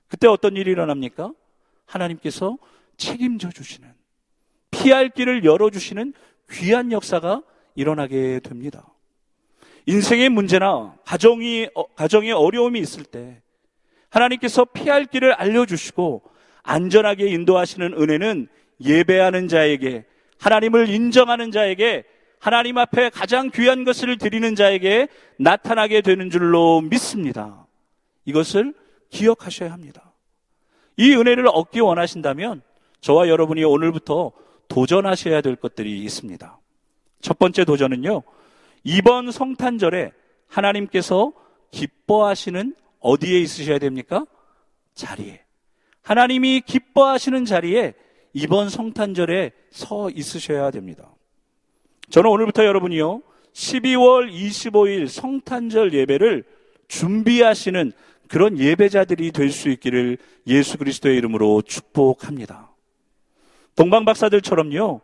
그때 0.07 0.27
어떤 0.27 0.55
일이 0.55 0.71
일어납니까? 0.71 1.33
하나님께서 1.85 2.57
책임져 2.97 3.49
주시는, 3.49 3.89
피할 4.69 5.09
길을 5.09 5.43
열어주시는 5.43 6.13
귀한 6.51 6.91
역사가 6.91 7.41
일어나게 7.75 8.39
됩니다. 8.39 8.87
인생의 9.85 10.29
문제나 10.29 10.95
가정이, 11.05 11.69
어, 11.73 11.85
가정에 11.95 12.31
어려움이 12.31 12.79
있을 12.79 13.03
때 13.03 13.41
하나님께서 14.09 14.65
피할 14.65 15.05
길을 15.05 15.33
알려주시고 15.33 16.21
안전하게 16.63 17.27
인도하시는 17.27 17.93
은혜는 17.93 18.47
예배하는 18.81 19.47
자에게 19.47 20.05
하나님을 20.39 20.89
인정하는 20.89 21.51
자에게 21.51 22.03
하나님 22.39 22.77
앞에 22.77 23.09
가장 23.09 23.51
귀한 23.51 23.83
것을 23.83 24.17
드리는 24.17 24.55
자에게 24.55 25.07
나타나게 25.37 26.01
되는 26.01 26.29
줄로 26.29 26.81
믿습니다. 26.81 27.67
이것을 28.25 28.73
기억하셔야 29.09 29.71
합니다. 29.71 30.13
이 30.97 31.13
은혜를 31.13 31.47
얻기 31.47 31.79
원하신다면 31.79 32.61
저와 33.01 33.27
여러분이 33.27 33.63
오늘부터 33.63 34.31
도전하셔야 34.67 35.41
될 35.41 35.55
것들이 35.55 36.01
있습니다. 36.03 36.59
첫 37.21 37.37
번째 37.37 37.65
도전은요. 37.65 38.23
이번 38.83 39.31
성탄절에 39.31 40.11
하나님께서 40.47 41.33
기뻐하시는 41.71 42.75
어디에 42.99 43.39
있으셔야 43.39 43.79
됩니까? 43.79 44.25
자리에. 44.95 45.43
하나님이 46.03 46.61
기뻐하시는 46.65 47.45
자리에 47.45 47.93
이번 48.33 48.69
성탄절에 48.69 49.51
서 49.71 50.09
있으셔야 50.09 50.71
됩니다. 50.71 51.09
저는 52.09 52.29
오늘부터 52.29 52.65
여러분이요. 52.65 53.21
12월 53.53 54.31
25일 54.31 55.07
성탄절 55.07 55.93
예배를 55.93 56.43
준비하시는 56.87 57.91
그런 58.27 58.57
예배자들이 58.57 59.31
될 59.31 59.51
수 59.51 59.69
있기를 59.69 60.17
예수 60.47 60.77
그리스도의 60.77 61.17
이름으로 61.17 61.61
축복합니다. 61.61 62.71
동방 63.75 64.05
박사들처럼요. 64.05 65.01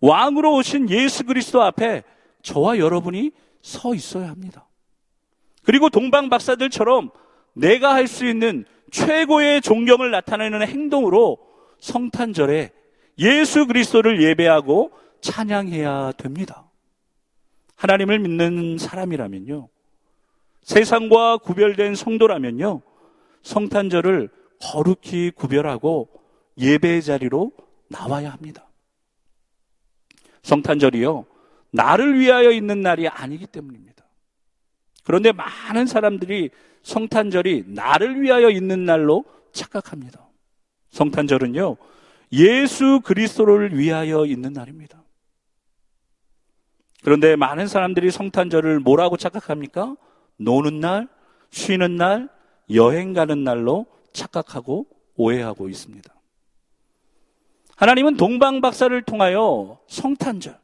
왕으로 0.00 0.54
오신 0.56 0.88
예수 0.90 1.24
그리스도 1.24 1.62
앞에 1.62 2.02
저와 2.42 2.78
여러분이 2.78 3.32
서 3.62 3.94
있어야 3.94 4.30
합니다. 4.30 4.66
그리고 5.62 5.90
동방 5.90 6.30
박사들처럼 6.30 7.10
내가 7.52 7.94
할 7.94 8.06
수 8.06 8.26
있는 8.26 8.64
최고의 8.90 9.60
존경을 9.60 10.10
나타내는 10.10 10.66
행동으로 10.66 11.38
성탄절에 11.78 12.72
예수 13.18 13.66
그리스도를 13.66 14.22
예배하고 14.22 14.92
찬양해야 15.20 16.12
됩니다. 16.12 16.70
하나님을 17.76 18.18
믿는 18.18 18.78
사람이라면요. 18.78 19.68
세상과 20.62 21.38
구별된 21.38 21.94
성도라면요. 21.94 22.82
성탄절을 23.42 24.28
거룩히 24.60 25.30
구별하고 25.30 26.10
예배 26.58 27.00
자리로 27.00 27.52
나와야 27.88 28.30
합니다. 28.30 28.68
성탄절이요. 30.42 31.26
나를 31.72 32.18
위하여 32.18 32.50
있는 32.50 32.82
날이 32.82 33.08
아니기 33.08 33.46
때문입니다. 33.46 34.04
그런데 35.04 35.32
많은 35.32 35.86
사람들이 35.86 36.50
성탄절이 36.82 37.64
나를 37.68 38.22
위하여 38.22 38.50
있는 38.50 38.84
날로 38.84 39.24
착각합니다. 39.52 40.26
성탄절은요. 40.90 41.76
예수 42.32 43.00
그리스도를 43.02 43.76
위하여 43.78 44.24
있는 44.24 44.52
날입니다. 44.52 45.02
그런데 47.02 47.36
많은 47.36 47.66
사람들이 47.66 48.10
성탄절을 48.10 48.80
뭐라고 48.80 49.16
착각합니까? 49.16 49.96
노는 50.36 50.80
날, 50.80 51.08
쉬는 51.50 51.96
날, 51.96 52.28
여행 52.72 53.12
가는 53.12 53.42
날로 53.42 53.86
착각하고 54.12 54.86
오해하고 55.16 55.68
있습니다. 55.68 56.14
하나님은 57.76 58.16
동방 58.16 58.60
박사를 58.60 59.00
통하여 59.02 59.80
성탄절, 59.86 60.58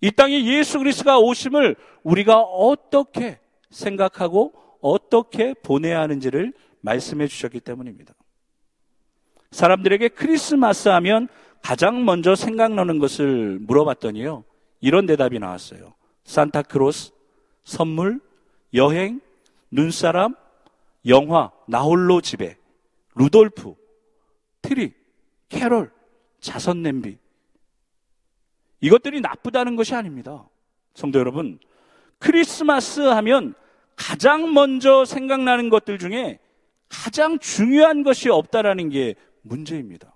이 0.00 0.10
땅에 0.12 0.44
예수 0.44 0.78
그리스도가 0.78 1.18
오심을 1.18 1.76
우리가 2.04 2.40
어떻게 2.40 3.40
생각하고 3.70 4.54
어떻게 4.82 5.54
보내야 5.54 6.00
하는지를 6.00 6.52
말씀해 6.82 7.28
주셨기 7.28 7.60
때문입니다. 7.60 8.12
사람들에게 9.52 10.08
크리스마스 10.08 10.88
하면 10.90 11.28
가장 11.62 12.04
먼저 12.04 12.34
생각나는 12.34 12.98
것을 12.98 13.58
물어봤더니요. 13.60 14.44
이런 14.80 15.06
대답이 15.06 15.38
나왔어요. 15.38 15.94
산타클로스, 16.24 17.12
선물, 17.64 18.20
여행, 18.74 19.20
눈사람, 19.70 20.34
영화, 21.06 21.50
나홀로 21.66 22.20
집에, 22.20 22.56
루돌프, 23.14 23.74
트리, 24.60 24.92
캐롤, 25.48 25.92
자선 26.40 26.82
냄비. 26.82 27.18
이것들이 28.80 29.20
나쁘다는 29.20 29.76
것이 29.76 29.94
아닙니다. 29.94 30.48
성도 30.94 31.18
여러분, 31.18 31.58
크리스마스 32.18 33.00
하면 33.00 33.54
가장 33.96 34.52
먼저 34.52 35.04
생각나는 35.04 35.68
것들 35.68 35.98
중에 35.98 36.38
가장 36.88 37.38
중요한 37.38 38.02
것이 38.02 38.28
없다라는 38.28 38.90
게 38.90 39.14
문제입니다. 39.42 40.14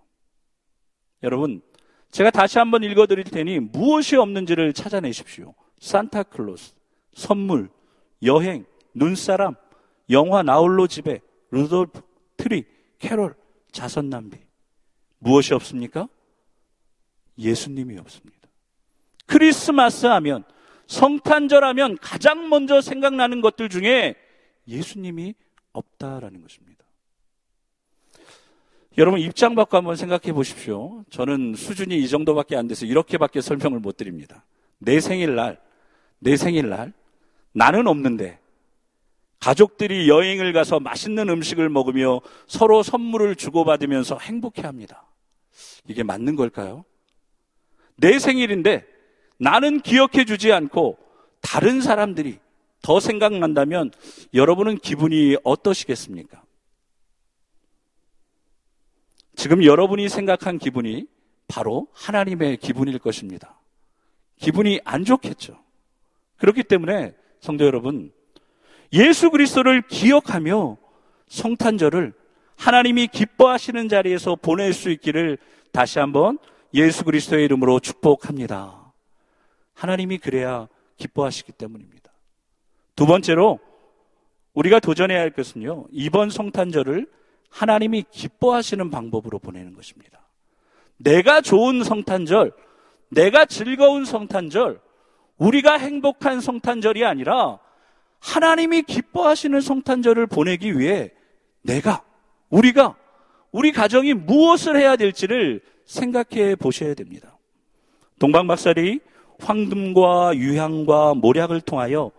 여러분, 1.22 1.62
제가 2.10 2.30
다시 2.30 2.58
한번 2.58 2.82
읽어 2.82 3.06
드릴 3.06 3.24
테니 3.24 3.58
무엇이 3.60 4.16
없는지를 4.16 4.72
찾아내십시오. 4.72 5.54
산타클로스, 5.80 6.74
선물, 7.14 7.70
여행, 8.22 8.64
눈사람, 8.94 9.54
영화 10.10 10.42
나홀로 10.42 10.86
집에, 10.86 11.20
루돌프, 11.50 12.00
트리, 12.36 12.64
캐롤, 12.98 13.34
자선 13.72 14.08
낭비. 14.08 14.38
무엇이 15.18 15.54
없습니까? 15.54 16.08
예수님이 17.38 17.98
없습니다. 17.98 18.48
크리스마스 19.26 20.06
하면, 20.06 20.44
성탄절 20.86 21.64
하면 21.64 21.98
가장 22.00 22.48
먼저 22.48 22.80
생각나는 22.80 23.40
것들 23.40 23.68
중에 23.68 24.14
예수님이 24.68 25.34
없다라는 25.72 26.42
것입니다. 26.42 26.84
여러분 28.98 29.20
입장 29.20 29.54
바꿔 29.54 29.76
한번 29.76 29.96
생각해 29.96 30.32
보십시오. 30.32 31.04
저는 31.10 31.54
수준이 31.54 31.98
이 31.98 32.08
정도밖에 32.08 32.56
안 32.56 32.66
돼서 32.66 32.86
이렇게밖에 32.86 33.42
설명을 33.42 33.78
못 33.78 33.96
드립니다. 33.96 34.44
내 34.78 35.00
생일날, 35.00 35.60
내 36.18 36.36
생일날, 36.36 36.92
나는 37.52 37.86
없는데, 37.86 38.38
가족들이 39.38 40.08
여행을 40.08 40.52
가서 40.54 40.80
맛있는 40.80 41.28
음식을 41.28 41.68
먹으며 41.68 42.20
서로 42.46 42.82
선물을 42.82 43.36
주고받으면서 43.36 44.18
행복해 44.18 44.62
합니다. 44.62 45.04
이게 45.86 46.02
맞는 46.02 46.36
걸까요? 46.36 46.84
내 47.96 48.18
생일인데 48.18 48.86
나는 49.38 49.80
기억해 49.80 50.24
주지 50.24 50.52
않고 50.52 50.98
다른 51.40 51.80
사람들이 51.80 52.38
더 52.82 53.00
생각난다면 53.00 53.90
여러분은 54.34 54.78
기분이 54.78 55.36
어떠시겠습니까? 55.44 56.42
지금 59.34 59.64
여러분이 59.64 60.08
생각한 60.08 60.58
기분이 60.58 61.06
바로 61.48 61.88
하나님의 61.92 62.56
기분일 62.56 62.98
것입니다. 62.98 63.58
기분이 64.38 64.80
안 64.84 65.04
좋겠죠. 65.04 65.58
그렇기 66.38 66.62
때문에 66.64 67.14
성도 67.40 67.64
여러분, 67.64 68.12
예수 68.92 69.30
그리스도를 69.30 69.82
기억하며 69.82 70.76
성탄절을 71.28 72.14
하나님이 72.56 73.08
기뻐하시는 73.08 73.88
자리에서 73.88 74.36
보낼 74.36 74.72
수 74.72 74.90
있기를 74.90 75.38
다시 75.72 75.98
한번 75.98 76.38
예수 76.72 77.04
그리스도의 77.04 77.44
이름으로 77.44 77.80
축복합니다. 77.80 78.85
하나님이 79.76 80.18
그래야 80.18 80.68
기뻐하시기 80.96 81.52
때문입니다. 81.52 82.10
두 82.96 83.06
번째로 83.06 83.60
우리가 84.54 84.80
도전해야 84.80 85.20
할 85.20 85.30
것은요, 85.30 85.86
이번 85.92 86.30
성탄절을 86.30 87.06
하나님이 87.50 88.04
기뻐하시는 88.10 88.90
방법으로 88.90 89.38
보내는 89.38 89.74
것입니다. 89.74 90.26
내가 90.96 91.42
좋은 91.42 91.84
성탄절, 91.84 92.52
내가 93.10 93.44
즐거운 93.44 94.06
성탄절, 94.06 94.80
우리가 95.36 95.76
행복한 95.76 96.40
성탄절이 96.40 97.04
아니라 97.04 97.58
하나님이 98.18 98.82
기뻐하시는 98.82 99.60
성탄절을 99.60 100.26
보내기 100.26 100.78
위해 100.78 101.12
내가, 101.60 102.02
우리가, 102.48 102.96
우리 103.52 103.72
가정이 103.72 104.14
무엇을 104.14 104.78
해야 104.78 104.96
될지를 104.96 105.60
생각해 105.84 106.56
보셔야 106.56 106.94
됩니다. 106.94 107.38
동방박사리 108.18 109.00
황금과 109.38 110.36
유향과 110.36 111.14
모략을 111.14 111.60
통하여 111.60 112.10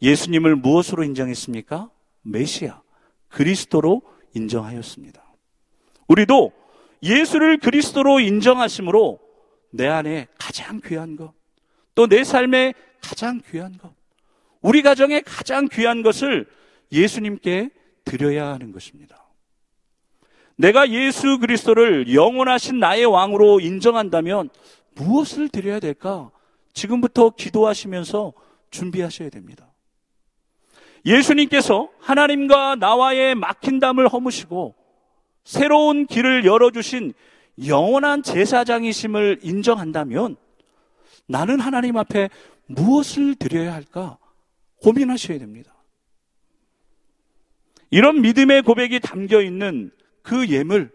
예수님을 0.00 0.56
무엇으로 0.56 1.04
인정했습니까? 1.04 1.90
메시아, 2.22 2.80
그리스도로 3.28 4.02
인정하였습니다. 4.34 5.22
우리도 6.08 6.52
예수를 7.02 7.58
그리스도로 7.58 8.20
인정하심으로 8.20 9.18
내 9.70 9.86
안에 9.88 10.28
가장 10.38 10.80
귀한 10.84 11.16
것, 11.16 11.32
또 11.94 12.06
내 12.06 12.24
삶에 12.24 12.74
가장 13.00 13.40
귀한 13.50 13.76
것, 13.78 13.92
우리 14.60 14.82
가정에 14.82 15.20
가장 15.20 15.68
귀한 15.70 16.02
것을 16.02 16.46
예수님께 16.90 17.70
드려야 18.04 18.48
하는 18.48 18.72
것입니다. 18.72 19.24
내가 20.56 20.90
예수 20.90 21.38
그리스도를 21.38 22.12
영원하신 22.14 22.78
나의 22.78 23.06
왕으로 23.06 23.60
인정한다면 23.60 24.50
무엇을 24.94 25.48
드려야 25.48 25.80
될까? 25.80 26.30
지금부터 26.72 27.30
기도하시면서 27.30 28.32
준비하셔야 28.70 29.30
됩니다. 29.30 29.72
예수님께서 31.04 31.90
하나님과 31.98 32.76
나와의 32.76 33.34
막힌 33.34 33.78
담을 33.80 34.08
허무시고 34.08 34.74
새로운 35.44 36.06
길을 36.06 36.44
열어주신 36.44 37.12
영원한 37.66 38.22
제사장이심을 38.22 39.40
인정한다면 39.42 40.36
나는 41.26 41.60
하나님 41.60 41.96
앞에 41.96 42.30
무엇을 42.66 43.34
드려야 43.34 43.74
할까 43.74 44.18
고민하셔야 44.80 45.38
됩니다. 45.38 45.74
이런 47.90 48.22
믿음의 48.22 48.62
고백이 48.62 49.00
담겨 49.00 49.42
있는 49.42 49.90
그 50.22 50.48
예물, 50.48 50.90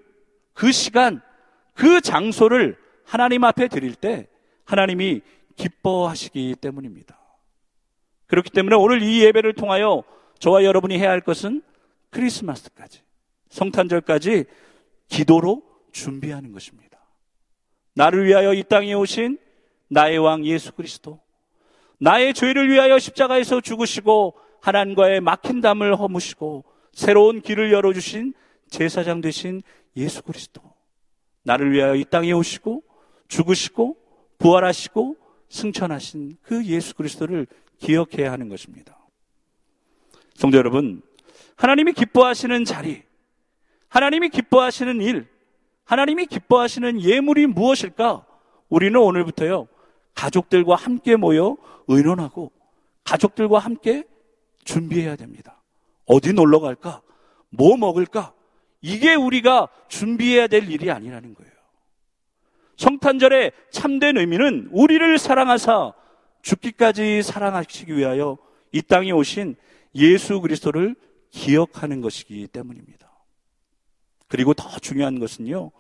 그 0.54 0.72
시간, 0.72 1.22
그 1.74 2.02
장소를 2.02 2.78
하나님 3.06 3.44
앞에 3.44 3.68
드릴 3.68 3.94
때 3.94 4.28
하나님이 4.66 5.22
기뻐하시기 5.58 6.56
때문입니다. 6.62 7.20
그렇기 8.28 8.52
때문에 8.52 8.76
오늘 8.76 9.02
이 9.02 9.24
예배를 9.24 9.54
통하여 9.54 10.04
저와 10.40 10.64
여러분이 10.64 10.98
해야 10.98 11.10
할 11.10 11.22
것은 11.22 11.62
크리스마스까지, 12.10 13.02
성탄절까지 13.50 14.46
기도로 15.08 15.64
준비하는 15.92 16.52
것입니다. 16.52 17.00
나를 17.96 18.26
위하여 18.26 18.54
이 18.54 18.64
땅에 18.64 18.94
오신 18.94 19.40
나의 19.90 20.18
왕 20.20 20.46
예수 20.46 20.74
그리스도, 20.74 21.20
나의 22.00 22.34
죄를 22.34 22.72
위하여 22.72 23.00
십자가에서 23.00 23.62
죽으시고 23.62 24.38
하나님과의 24.62 25.22
막힌 25.22 25.62
담을 25.62 25.98
허무시고 25.98 26.66
새로운 26.92 27.42
길을 27.42 27.72
열어주신 27.72 28.34
제사장 28.70 29.22
되신 29.22 29.64
예수 29.96 30.22
그리스도, 30.22 30.62
나를 31.44 31.72
위하여 31.72 31.96
이 31.96 32.04
땅에 32.04 32.32
오시고 32.34 32.84
죽으시고 33.30 33.98
부활하시고 34.38 35.16
승천하신 35.50 36.38
그 36.42 36.66
예수 36.66 36.96
그리스도를 36.96 37.48
기억해야 37.78 38.32
하는 38.32 38.50
것입니다. 38.50 38.98
성도 40.34 40.58
여러분, 40.58 41.02
하나님이 41.56 41.94
기뻐하시는 41.94 42.66
자리, 42.66 43.04
하나님이 43.90 44.30
기뻐하시는 44.30 45.02
일, 45.02 45.28
하나님이 45.86 46.26
기뻐하시는 46.26 47.02
예물이 47.02 47.48
무엇일까? 47.48 48.26
우리는 48.70 49.00
오늘부터요, 49.00 49.68
가족들과 50.14 50.76
함께 50.76 51.16
모여 51.16 51.56
의논하고 51.88 52.52
가족들과 53.04 53.60
함께 53.60 54.04
준비해야 54.66 55.16
됩니다. 55.16 55.62
어디 56.06 56.34
놀러 56.34 56.60
갈까? 56.60 57.02
뭐 57.50 57.78
먹을까? 57.78 58.34
이게 58.82 59.16
우리가 59.16 59.70
준비해야 59.88 60.48
될 60.48 60.70
일이 60.70 60.92
아니라는 60.92 61.34
거예요. 61.34 61.52
성탄절의 62.78 63.52
참된 63.72 64.18
의미는 64.18 64.70
우리를 64.72 65.18
사랑하사 65.18 65.94
죽기까지 66.42 67.24
사랑하시기 67.24 67.96
위하여 67.96 68.38
이 68.72 68.82
땅에 68.82 69.12
오신 69.12 69.56
예수 69.96 70.40
그리스도를 70.42 70.96
기억하는 71.32 72.02
것이기 72.02 72.48
때문입니다. 72.48 73.12
그리고 74.28 74.54
더 74.54 74.80
중요한 74.80 75.20
것은요. 75.20 75.72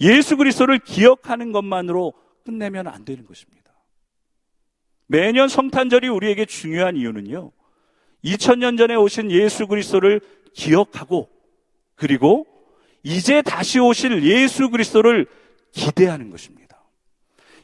예수 0.00 0.36
그리스도를 0.36 0.78
기억하는 0.80 1.52
것만으로 1.52 2.12
끝내면 2.44 2.88
안 2.88 3.04
되는 3.04 3.24
것입니다. 3.24 3.72
매년 5.06 5.48
성탄절이 5.48 6.08
우리에게 6.08 6.44
중요한 6.46 6.96
이유는요. 6.96 7.52
2000년 8.24 8.78
전에 8.78 8.94
오신 8.94 9.30
예수 9.30 9.66
그리스도를 9.66 10.20
기억하고 10.54 11.28
그리고 11.94 12.46
이제 13.02 13.42
다시 13.42 13.78
오실 13.78 14.24
예수 14.24 14.70
그리스도를 14.70 15.26
기대하는 15.72 16.30
것입니다. 16.30 16.82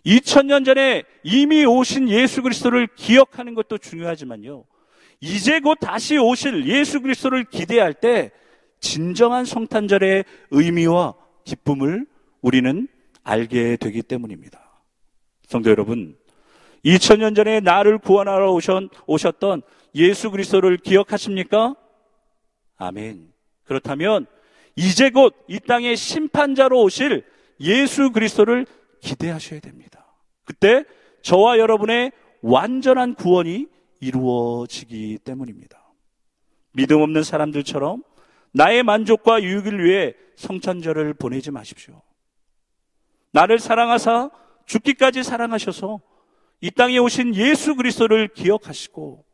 2000년 0.04 0.64
전에 0.64 1.04
이미 1.22 1.64
오신 1.64 2.08
예수 2.08 2.42
그리스도를 2.42 2.88
기억하는 2.96 3.54
것도 3.54 3.78
중요하지만요. 3.78 4.64
이제 5.20 5.60
곧 5.60 5.76
다시 5.80 6.16
오실 6.16 6.66
예수 6.66 7.00
그리스도를 7.00 7.44
기대할 7.44 7.92
때 7.94 8.30
진정한 8.80 9.44
성탄절의 9.44 10.24
의미와 10.50 11.14
기쁨을 11.44 12.06
우리는 12.40 12.88
알게 13.24 13.76
되기 13.76 14.02
때문입니다. 14.02 14.60
성도 15.46 15.70
여러분, 15.70 16.16
2000년 16.84 17.34
전에 17.34 17.60
나를 17.60 17.98
구원하러 17.98 18.56
오셨던 19.06 19.62
예수 19.96 20.30
그리스도를 20.30 20.76
기억하십니까? 20.76 21.74
아멘. 22.76 23.32
그렇다면 23.64 24.26
이제 24.76 25.10
곧 25.10 25.34
이 25.48 25.58
땅의 25.58 25.96
심판자로 25.96 26.80
오실 26.80 27.24
예수 27.60 28.10
그리스도를 28.10 28.66
기대하셔야 29.00 29.60
됩니다. 29.60 30.06
그때 30.44 30.84
저와 31.22 31.58
여러분의 31.58 32.12
완전한 32.42 33.14
구원이 33.14 33.66
이루어지기 34.00 35.18
때문입니다. 35.24 35.78
믿음 36.72 37.00
없는 37.00 37.22
사람들처럼 37.22 38.02
나의 38.52 38.82
만족과 38.82 39.42
유익을 39.42 39.84
위해 39.84 40.14
성찬절을 40.36 41.14
보내지 41.14 41.50
마십시오. 41.50 42.02
나를 43.32 43.58
사랑하사 43.58 44.30
죽기까지 44.66 45.22
사랑하셔서 45.22 46.00
이 46.60 46.70
땅에 46.70 46.98
오신 46.98 47.34
예수 47.34 47.74
그리스도를 47.76 48.28
기억하시고 48.28 49.24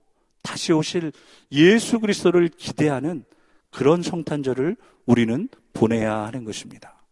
다시 0.42 0.72
오실 0.72 1.12
예수 1.52 2.00
그리스도를 2.00 2.48
기대하는 2.48 3.24
그런 3.70 4.02
성탄절을 4.02 4.76
우리는 5.06 5.48
보내야 5.72 6.24
하는 6.26 6.44
것입니다. 6.44 7.03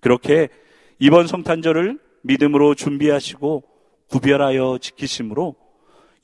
그렇게 0.00 0.48
이번 0.98 1.26
성탄절을 1.26 1.98
믿음으로 2.22 2.74
준비하시고 2.74 3.64
구별하여 4.08 4.78
지키심으로 4.80 5.56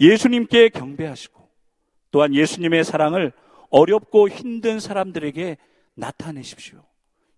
예수님께 0.00 0.70
경배하시고 0.70 1.48
또한 2.10 2.34
예수님의 2.34 2.84
사랑을 2.84 3.32
어렵고 3.70 4.28
힘든 4.28 4.80
사람들에게 4.80 5.56
나타내십시오. 5.94 6.82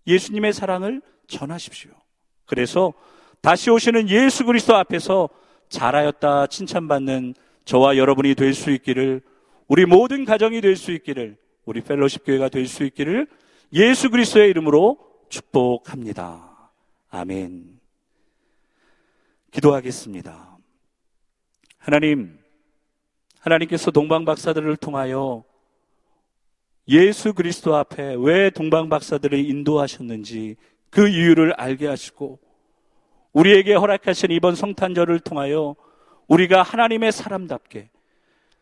예수님의 0.05 0.53
사랑을 0.53 1.01
전하십시오. 1.27 1.91
그래서 2.45 2.93
다시 3.41 3.69
오시는 3.69 4.09
예수 4.09 4.45
그리스도 4.45 4.75
앞에서 4.75 5.29
잘하였다 5.69 6.47
칭찬받는 6.47 7.33
저와 7.65 7.97
여러분이 7.97 8.35
될 8.35 8.53
수 8.53 8.71
있기를 8.71 9.21
우리 9.67 9.85
모든 9.85 10.25
가정이 10.25 10.61
될 10.61 10.75
수 10.75 10.91
있기를 10.91 11.37
우리 11.65 11.81
펠로십 11.81 12.23
교회가 12.25 12.49
될 12.49 12.67
수 12.67 12.83
있기를 12.83 13.27
예수 13.73 14.09
그리스도의 14.09 14.49
이름으로 14.49 14.97
축복합니다. 15.29 16.71
아멘. 17.09 17.79
기도하겠습니다. 19.51 20.57
하나님, 21.77 22.37
하나님께서 23.39 23.91
동방 23.91 24.25
박사들을 24.25 24.75
통하여 24.77 25.43
예수 26.89 27.33
그리스도 27.33 27.75
앞에 27.75 28.15
왜 28.19 28.49
동방 28.49 28.89
박사들을 28.89 29.37
인도하셨는지 29.37 30.55
그 30.89 31.07
이유를 31.07 31.53
알게 31.53 31.87
하시고 31.87 32.39
우리에게 33.33 33.73
허락하신 33.75 34.31
이번 34.31 34.55
성탄절을 34.55 35.19
통하여 35.19 35.75
우리가 36.27 36.63
하나님의 36.63 37.11
사람답게 37.11 37.89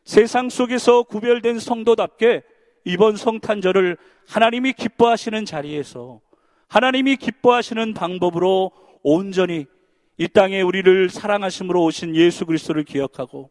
세상 0.04 0.50
속에서 0.50 1.04
구별된 1.04 1.60
성도답게 1.60 2.44
이번 2.84 3.16
성탄절을 3.16 3.98
하나님이 4.28 4.74
기뻐하시는 4.74 5.46
자리에서 5.46 6.20
하나님이 6.68 7.18
기뻐하시는 7.18 7.94
방법으로 7.94 8.72
온전히 9.04 9.66
이 10.18 10.28
땅에 10.28 10.62
우리를 10.62 11.10
사랑하심으로 11.10 11.84
오신 11.84 12.16
예수 12.16 12.46
그리스도를 12.46 12.84
기억하고 12.84 13.50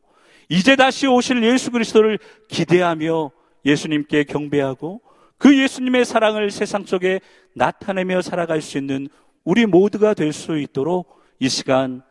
이제 0.49 0.77
다시 0.77 1.07
오실 1.07 1.43
예수 1.43 1.71
그리스도를 1.71 2.19
기대하며 2.49 3.31
예수님께 3.65 4.25
경배하고 4.25 5.01
그 5.39 5.59
예수님의 5.59 6.05
사랑을 6.05 6.51
세상 6.51 6.85
속에 6.85 7.21
나타내며 7.55 8.23
살아갈 8.23 8.61
수 8.61 8.79
있는 8.79 9.09
우리 9.45 9.67
모두가 9.67 10.15
될 10.15 10.33
수 10.33 10.59
있도록 10.59 11.21
이 11.39 11.49
시간 11.49 12.03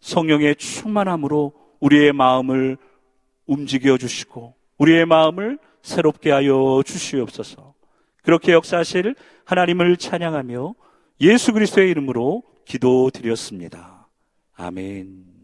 성령의 0.00 0.56
충만함으로 0.56 1.52
우리의 1.80 2.12
마음을 2.12 2.76
움직여 3.46 3.98
주시고 3.98 4.54
우리의 4.78 5.06
마음을 5.06 5.58
새롭게 5.82 6.30
하여 6.30 6.82
주시옵소서. 6.84 7.74
그렇게 8.22 8.52
역사하실 8.52 9.14
하나님을 9.50 9.96
찬양하며 9.96 10.74
예수 11.22 11.52
그리스도의 11.52 11.90
이름으로 11.90 12.44
기도드렸습니다. 12.64 14.08
아멘. 14.54 15.29